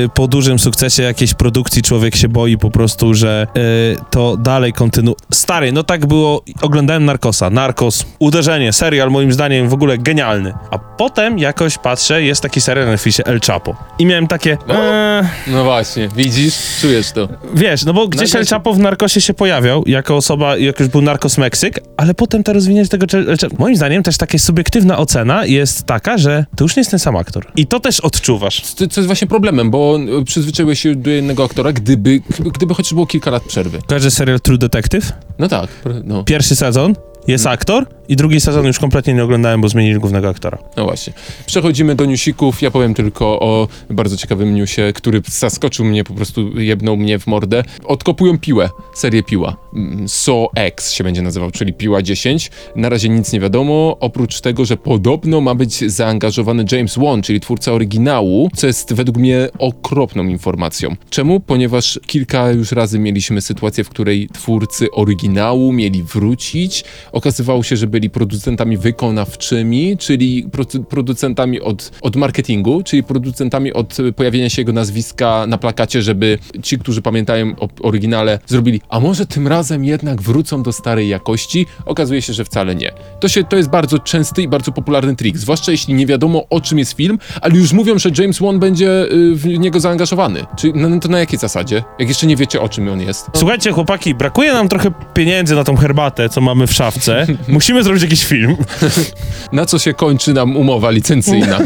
y, 0.04 0.08
po 0.14 0.28
dużym 0.28 0.58
sukcesie 0.58 1.02
jakiejś 1.02 1.34
produkcji 1.34 1.82
człowiek 1.82 2.16
się 2.16 2.28
boi 2.28 2.58
po 2.58 2.70
prostu, 2.70 3.14
że 3.14 3.46
y, 3.56 3.96
to 4.10 4.36
dalej 4.36 4.72
kontynuuje. 4.72 5.16
Stary, 5.32 5.72
no 5.72 5.82
tak 5.82 6.06
było, 6.06 6.42
oglądałem 6.62 7.04
Narkosa, 7.04 7.50
Narkos, 7.50 8.06
uderzenie, 8.18 8.72
serial 8.72 9.10
moim 9.10 9.32
zdaniem 9.32 9.68
w 9.68 9.74
ogóle 9.74 9.98
genialny. 9.98 10.54
A 10.70 10.78
potem 10.78 11.38
jakoś 11.38 11.78
patrzę, 11.78 12.22
jest 12.22 12.42
taki 12.42 12.60
serial 12.60 12.86
na 12.86 12.92
Netflixie 12.92 13.26
El 13.26 13.40
Chapo. 13.40 13.76
I 13.98 14.06
miałem 14.06 14.26
takie, 14.26 14.51
e, 14.68 15.28
No 15.46 15.64
właśnie, 15.64 16.08
widzisz, 16.16 16.54
czujesz 16.80 17.12
to. 17.12 17.28
wiesz, 17.54 17.84
no 17.84 17.92
bo 17.94 18.08
gdzieś 18.08 18.34
El 18.34 18.42
Narkosie- 18.42 18.50
Chapo 18.50 18.74
w 18.74 18.78
Narkosie 18.78 19.20
się 19.20 19.34
pojawiał, 19.34 19.82
jako 19.86 20.16
osoba, 20.16 20.56
jak 20.56 20.80
już 20.80 20.88
był 20.88 21.02
Narkos 21.02 21.38
Meksyk, 21.38 21.80
ale 21.96 22.14
potem 22.14 22.42
to 22.44 22.52
rozwinięcie 22.52 22.88
tego, 22.90 23.06
El 23.18 23.36
moim 23.58 23.76
zdaniem 23.76 24.02
też 24.02 24.16
taka 24.16 24.38
subiektywna 24.38 24.98
ocena 24.98 25.46
jest 25.46 25.84
taka, 25.86 26.18
że 26.18 26.44
to 26.56 26.64
już 26.64 26.76
nie 26.76 26.80
jest 26.80 26.90
ten 26.90 27.00
sam 27.00 27.16
aktor. 27.16 27.46
I 27.56 27.66
to 27.66 27.80
też 27.80 28.00
odczuwasz. 28.00 28.60
Co 28.60 28.86
co 28.88 29.00
jest 29.00 29.06
właśnie 29.06 29.26
problemem, 29.28 29.70
bo 29.70 29.98
e, 30.20 30.24
przyzwyczaiłeś 30.24 30.80
się 30.80 30.94
do 30.94 31.10
jednego 31.10 31.44
aktora, 31.44 31.72
gdyby, 31.72 32.20
gdyby 32.54 32.74
chociaż 32.74 32.94
było 32.94 33.06
kilka 33.06 33.30
lat 33.30 33.42
przerwy. 33.42 33.78
Kojarzy 33.86 34.10
serial 34.10 34.40
True 34.40 34.58
Detective? 34.58 35.12
No 35.38 35.48
tak, 35.48 35.68
no, 36.04 36.24
Pierwszy 36.24 36.56
sezon 36.56 36.94
jest 37.28 37.46
aktor 37.46 37.86
i 38.12 38.16
drugi 38.16 38.40
sezon 38.40 38.66
już 38.66 38.78
kompletnie 38.78 39.14
nie 39.14 39.24
oglądałem, 39.24 39.60
bo 39.60 39.68
zmienili 39.68 39.98
głównego 40.00 40.28
aktora. 40.28 40.58
no 40.76 40.84
właśnie. 40.84 41.12
Przechodzimy 41.46 41.94
do 41.94 42.04
newsików. 42.04 42.62
Ja 42.62 42.70
powiem 42.70 42.94
tylko 42.94 43.40
o 43.40 43.68
bardzo 43.90 44.16
ciekawym 44.16 44.54
newsie, 44.54 44.82
który 44.94 45.22
zaskoczył 45.26 45.84
mnie, 45.84 46.04
po 46.04 46.14
prostu 46.14 46.60
jebnął 46.60 46.96
mnie 46.96 47.18
w 47.18 47.26
mordę. 47.26 47.62
Odkopują 47.84 48.38
piłę, 48.38 48.68
serię 48.94 49.22
Piła. 49.22 49.56
Mm, 49.74 50.08
So 50.08 50.46
X 50.54 50.92
się 50.92 51.04
będzie 51.04 51.22
nazywał, 51.22 51.50
czyli 51.50 51.72
Piła 51.72 52.02
10. 52.02 52.50
Na 52.76 52.88
razie 52.88 53.08
nic 53.08 53.32
nie 53.32 53.40
wiadomo, 53.40 53.96
oprócz 54.00 54.40
tego, 54.40 54.64
że 54.64 54.76
podobno 54.76 55.40
ma 55.40 55.54
być 55.54 55.92
zaangażowany 55.92 56.64
James 56.72 56.98
Wan, 56.98 57.22
czyli 57.22 57.40
twórca 57.40 57.72
oryginału, 57.72 58.48
co 58.54 58.66
jest 58.66 58.94
według 58.94 59.16
mnie 59.18 59.48
okropną 59.58 60.24
informacją. 60.24 60.96
Czemu? 61.10 61.40
Ponieważ 61.40 62.00
kilka 62.06 62.50
już 62.50 62.72
razy 62.72 62.98
mieliśmy 62.98 63.40
sytuację, 63.40 63.84
w 63.84 63.88
której 63.88 64.28
twórcy 64.32 64.90
oryginału 64.90 65.72
mieli 65.72 66.02
wrócić. 66.02 66.84
Okazywało 67.12 67.62
się, 67.62 67.76
że 67.76 67.86
byli 67.86 68.01
producentami 68.10 68.76
wykonawczymi, 68.76 69.96
czyli 69.98 70.48
produ- 70.48 70.84
producentami 70.84 71.60
od, 71.60 71.90
od 72.00 72.16
marketingu, 72.16 72.82
czyli 72.82 73.02
producentami 73.02 73.72
od 73.72 73.96
pojawienia 74.16 74.50
się 74.50 74.62
jego 74.62 74.72
nazwiska 74.72 75.46
na 75.46 75.58
plakacie, 75.58 76.02
żeby 76.02 76.38
ci, 76.62 76.78
którzy 76.78 77.02
pamiętają 77.02 77.54
o 77.58 77.68
oryginale, 77.82 78.38
zrobili, 78.46 78.80
a 78.88 79.00
może 79.00 79.26
tym 79.26 79.48
razem 79.48 79.84
jednak 79.84 80.22
wrócą 80.22 80.62
do 80.62 80.72
starej 80.72 81.08
jakości? 81.08 81.66
Okazuje 81.86 82.22
się, 82.22 82.32
że 82.32 82.44
wcale 82.44 82.74
nie. 82.74 82.92
To, 83.20 83.28
się, 83.28 83.44
to 83.44 83.56
jest 83.56 83.68
bardzo 83.68 83.98
częsty 83.98 84.42
i 84.42 84.48
bardzo 84.48 84.72
popularny 84.72 85.16
trik, 85.16 85.38
zwłaszcza 85.38 85.72
jeśli 85.72 85.94
nie 85.94 86.06
wiadomo 86.06 86.44
o 86.50 86.60
czym 86.60 86.78
jest 86.78 86.92
film, 86.92 87.18
ale 87.40 87.54
już 87.54 87.72
mówią, 87.72 87.98
że 87.98 88.10
James 88.18 88.38
Wan 88.38 88.58
będzie 88.58 89.12
y, 89.12 89.34
w 89.34 89.46
niego 89.46 89.80
zaangażowany. 89.80 90.46
Czyli 90.56 90.72
no, 90.76 91.00
to 91.00 91.08
na 91.08 91.18
jakiej 91.18 91.38
zasadzie? 91.38 91.82
Jak 91.98 92.08
jeszcze 92.08 92.26
nie 92.26 92.36
wiecie 92.36 92.60
o 92.60 92.68
czym 92.68 92.88
on 92.88 93.00
jest? 93.00 93.26
Słuchajcie, 93.36 93.72
chłopaki, 93.72 94.14
brakuje 94.14 94.52
nam 94.52 94.68
trochę 94.68 94.90
pieniędzy 95.14 95.54
na 95.54 95.64
tą 95.64 95.76
herbatę, 95.76 96.28
co 96.28 96.40
mamy 96.40 96.66
w 96.66 96.72
szafce. 96.72 97.26
Musimy 97.48 97.81
zrobić 97.84 98.02
jakiś 98.02 98.24
film. 98.24 98.56
Na 99.52 99.66
co 99.66 99.78
się 99.78 99.94
kończy 99.94 100.32
nam 100.34 100.56
umowa 100.56 100.90
licencyjna? 100.90 101.58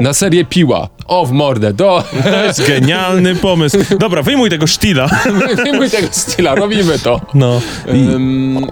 Na 0.00 0.12
serię 0.12 0.44
Piła. 0.44 0.88
O, 1.06 1.26
w 1.26 1.32
mordę, 1.32 1.72
do... 1.72 2.04
To 2.24 2.44
jest 2.44 2.66
genialny 2.68 3.34
pomysł. 3.34 3.78
Dobra, 3.98 4.22
wyjmuj 4.22 4.50
tego 4.50 4.66
sztila. 4.66 5.08
Wyjmuj 5.64 5.90
tego 5.90 6.08
styla, 6.10 6.54
robimy 6.54 6.98
to. 6.98 7.20
No. 7.34 7.60
I 7.86 7.90
Ym, 7.90 8.66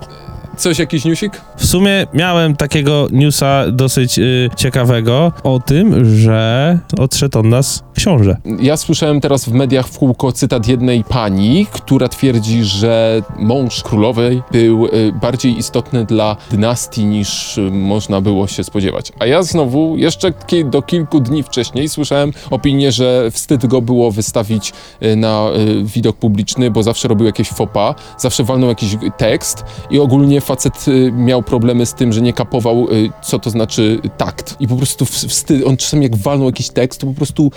coś, 0.60 0.78
jakiś 0.78 1.04
newsik? 1.04 1.40
w 1.56 1.66
sumie 1.66 2.06
miałem 2.14 2.56
takiego 2.56 3.08
newsa 3.12 3.64
dosyć 3.72 4.18
y, 4.18 4.50
ciekawego 4.56 5.32
o 5.42 5.60
tym, 5.66 6.14
że 6.16 6.78
odszedł 6.98 7.38
od 7.38 7.46
nas 7.46 7.82
książę. 7.96 8.36
Ja 8.60 8.76
słyszałem 8.76 9.20
teraz 9.20 9.44
w 9.44 9.52
mediach 9.52 9.88
w 9.88 9.98
kółko 9.98 10.32
cytat 10.32 10.68
jednej 10.68 11.04
pani, 11.04 11.66
która 11.72 12.08
twierdzi, 12.08 12.64
że 12.64 13.22
mąż 13.38 13.82
królowej 13.82 14.42
był 14.52 14.86
y, 14.86 15.12
bardziej 15.20 15.58
istotny 15.58 16.04
dla 16.04 16.36
dynastii 16.50 17.04
niż 17.04 17.58
y, 17.58 17.70
można 17.70 18.20
było 18.20 18.46
się 18.46 18.64
spodziewać. 18.64 19.12
A 19.18 19.26
ja 19.26 19.42
znowu 19.42 19.96
jeszcze 19.96 20.32
ki- 20.32 20.64
do 20.64 20.82
kilku 20.82 21.20
dni 21.20 21.42
wcześniej 21.42 21.88
słyszałem 21.88 22.32
opinię, 22.50 22.92
że 22.92 23.30
wstyd 23.30 23.66
go 23.66 23.82
było 23.82 24.10
wystawić 24.10 24.72
y, 25.02 25.16
na 25.16 25.48
y, 25.80 25.84
widok 25.84 26.16
publiczny, 26.16 26.70
bo 26.70 26.82
zawsze 26.82 27.08
robił 27.08 27.26
jakieś 27.26 27.48
fopa, 27.48 27.94
zawsze 28.18 28.44
walnął 28.44 28.68
jakiś 28.68 28.96
tekst 29.16 29.64
i 29.90 29.98
ogólnie 29.98 30.40
facet 30.50 30.88
y, 30.88 31.12
miał 31.12 31.42
problemy 31.42 31.86
z 31.86 31.94
tym, 31.94 32.12
że 32.12 32.22
nie 32.22 32.32
kapował, 32.32 32.88
y, 32.92 33.10
co 33.22 33.38
to 33.38 33.50
znaczy 33.50 34.00
takt. 34.16 34.56
I 34.60 34.68
po 34.68 34.76
prostu 34.76 35.06
wstyd, 35.06 35.66
on 35.66 35.76
czasami 35.76 36.02
jak 36.02 36.16
walnął 36.16 36.46
jakiś 36.46 36.70
tekst, 36.70 37.00
to 37.00 37.06
po 37.06 37.14
prostu 37.14 37.50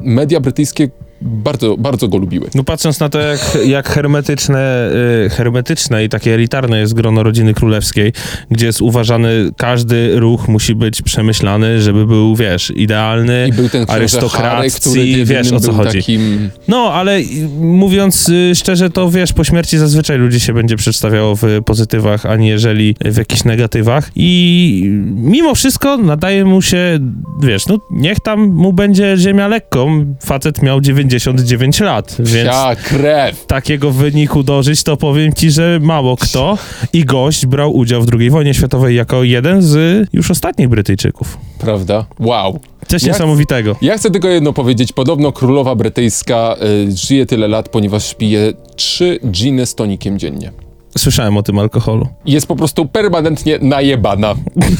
media 0.00 0.40
brytyjskie 0.40 0.88
bardzo, 1.20 1.76
bardzo 1.76 2.08
go 2.08 2.18
lubiły. 2.18 2.48
No 2.54 2.64
patrząc 2.64 3.00
na 3.00 3.08
to, 3.08 3.18
jak, 3.20 3.58
jak 3.66 3.88
hermetyczne, 3.88 4.90
y, 5.26 5.30
hermetyczne 5.30 6.04
i 6.04 6.08
takie 6.08 6.34
elitarne 6.34 6.78
jest 6.78 6.94
grono 6.94 7.22
rodziny 7.22 7.54
królewskiej, 7.54 8.12
gdzie 8.50 8.66
jest 8.66 8.82
uważany, 8.82 9.50
każdy 9.56 10.20
ruch 10.20 10.48
musi 10.48 10.74
być 10.74 11.02
przemyślany, 11.02 11.82
żeby 11.82 12.06
był, 12.06 12.36
wiesz, 12.36 12.72
idealny, 12.76 13.46
I 13.48 13.52
był 13.52 13.68
ten 13.68 13.84
arystokracji, 13.88 15.24
wiesz 15.24 15.52
o 15.52 15.60
co 15.60 15.72
chodzi. 15.72 15.98
Takim, 15.98 16.50
No, 16.68 16.92
ale 16.92 17.20
mówiąc 17.60 18.28
y, 18.28 18.54
szczerze, 18.54 18.90
to 18.90 19.10
wiesz, 19.10 19.32
po 19.32 19.44
śmierci 19.44 19.78
zazwyczaj 19.78 20.18
ludzi 20.18 20.40
się 20.40 20.52
będzie 20.52 20.76
przedstawiało 20.76 21.36
w 21.36 21.42
pozytywach, 21.64 22.26
a 22.26 22.36
nie 22.36 22.48
jeżeli 22.48 22.96
w 23.04 23.16
jakichś 23.16 23.44
negatywach. 23.44 24.10
I 24.16 24.90
mimo 25.16 25.54
wszystko 25.54 25.96
nadaje 25.96 26.44
mu 26.44 26.62
się, 26.62 26.98
wiesz, 27.42 27.66
no 27.66 27.78
niech 27.90 28.20
tam 28.20 28.40
mu 28.46 28.72
będzie 28.72 29.14
ziemia 29.16 29.48
lekką. 29.48 30.14
Facet 30.20 30.62
miał 30.62 30.80
99 31.08 31.80
lat, 31.80 32.16
więc 32.18 32.48
Psia 32.50 32.76
krew. 32.76 33.46
takiego 33.46 33.90
wyniku 33.90 34.42
dożyć, 34.42 34.82
to 34.82 34.96
powiem 34.96 35.32
ci, 35.32 35.50
że 35.50 35.78
mało 35.82 36.16
kto. 36.16 36.58
I 36.92 37.04
gość 37.04 37.46
brał 37.46 37.76
udział 37.76 38.02
w 38.02 38.06
II 38.18 38.30
wojnie 38.30 38.54
światowej 38.54 38.96
jako 38.96 39.22
jeden 39.22 39.62
z 39.62 40.06
już 40.12 40.30
ostatnich 40.30 40.68
Brytyjczyków. 40.68 41.38
Prawda? 41.58 42.06
Wow. 42.20 42.60
Coś 42.88 43.02
Jak- 43.02 43.12
niesamowitego. 43.12 43.76
Ja 43.82 43.98
chcę 43.98 44.10
tylko 44.10 44.28
jedno 44.28 44.52
powiedzieć. 44.52 44.92
Podobno 44.92 45.32
królowa 45.32 45.74
brytyjska 45.74 46.56
y, 46.88 46.96
żyje 46.96 47.26
tyle 47.26 47.48
lat, 47.48 47.68
ponieważ 47.68 48.14
pije 48.14 48.52
trzy 48.76 49.18
giny 49.30 49.66
z 49.66 49.74
tonikiem 49.74 50.18
dziennie. 50.18 50.52
Słyszałem 50.98 51.36
o 51.36 51.42
tym 51.42 51.58
alkoholu. 51.58 52.08
Jest 52.26 52.46
po 52.46 52.56
prostu 52.56 52.86
permanentnie 52.86 53.58
najebana. 53.62 54.34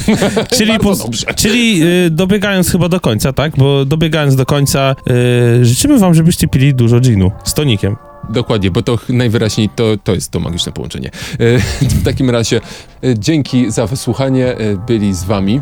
Czyli, 0.57 0.79
po, 0.79 0.95
czyli 1.37 1.83
y, 2.07 2.11
dobiegając 2.11 2.71
chyba 2.71 2.89
do 2.89 3.01
końca, 3.01 3.33
tak? 3.33 3.57
Bo 3.57 3.85
dobiegając 3.85 4.37
do 4.37 4.47
końca, 4.47 4.97
y, 5.61 5.65
życzymy 5.65 5.99
wam, 5.99 6.15
żebyście 6.15 6.49
pili 6.49 6.75
dużo 6.75 7.01
ginu 7.01 7.31
z 7.45 7.55
tonikiem. 7.55 7.97
Dokładnie, 8.31 8.71
bo 8.71 8.83
to 8.83 8.99
najwyraźniej 9.09 9.69
to, 9.69 9.85
to 10.05 10.15
jest 10.15 10.31
to 10.31 10.41
magiczne 10.41 10.73
połączenie. 10.73 11.11
Y, 11.41 11.59
w 12.01 12.05
takim 12.05 12.31
razie 12.31 12.61
y, 13.05 13.15
dzięki 13.19 13.71
za 13.71 13.87
wysłuchanie. 13.87 14.61
Y, 14.61 14.79
byli 14.87 15.15
z 15.15 15.25
wami 15.25 15.61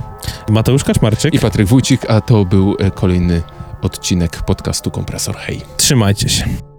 Mateusz 0.50 0.84
Kaczmarczyk, 0.84 1.34
i 1.34 1.38
Patryk 1.38 1.66
Wójcik, 1.66 2.10
a 2.10 2.20
to 2.20 2.44
był 2.44 2.76
kolejny 2.94 3.42
odcinek 3.82 4.42
podcastu 4.42 4.90
Kompresor 4.90 5.36
Hej. 5.36 5.60
trzymajcie 5.76 6.28
się. 6.28 6.71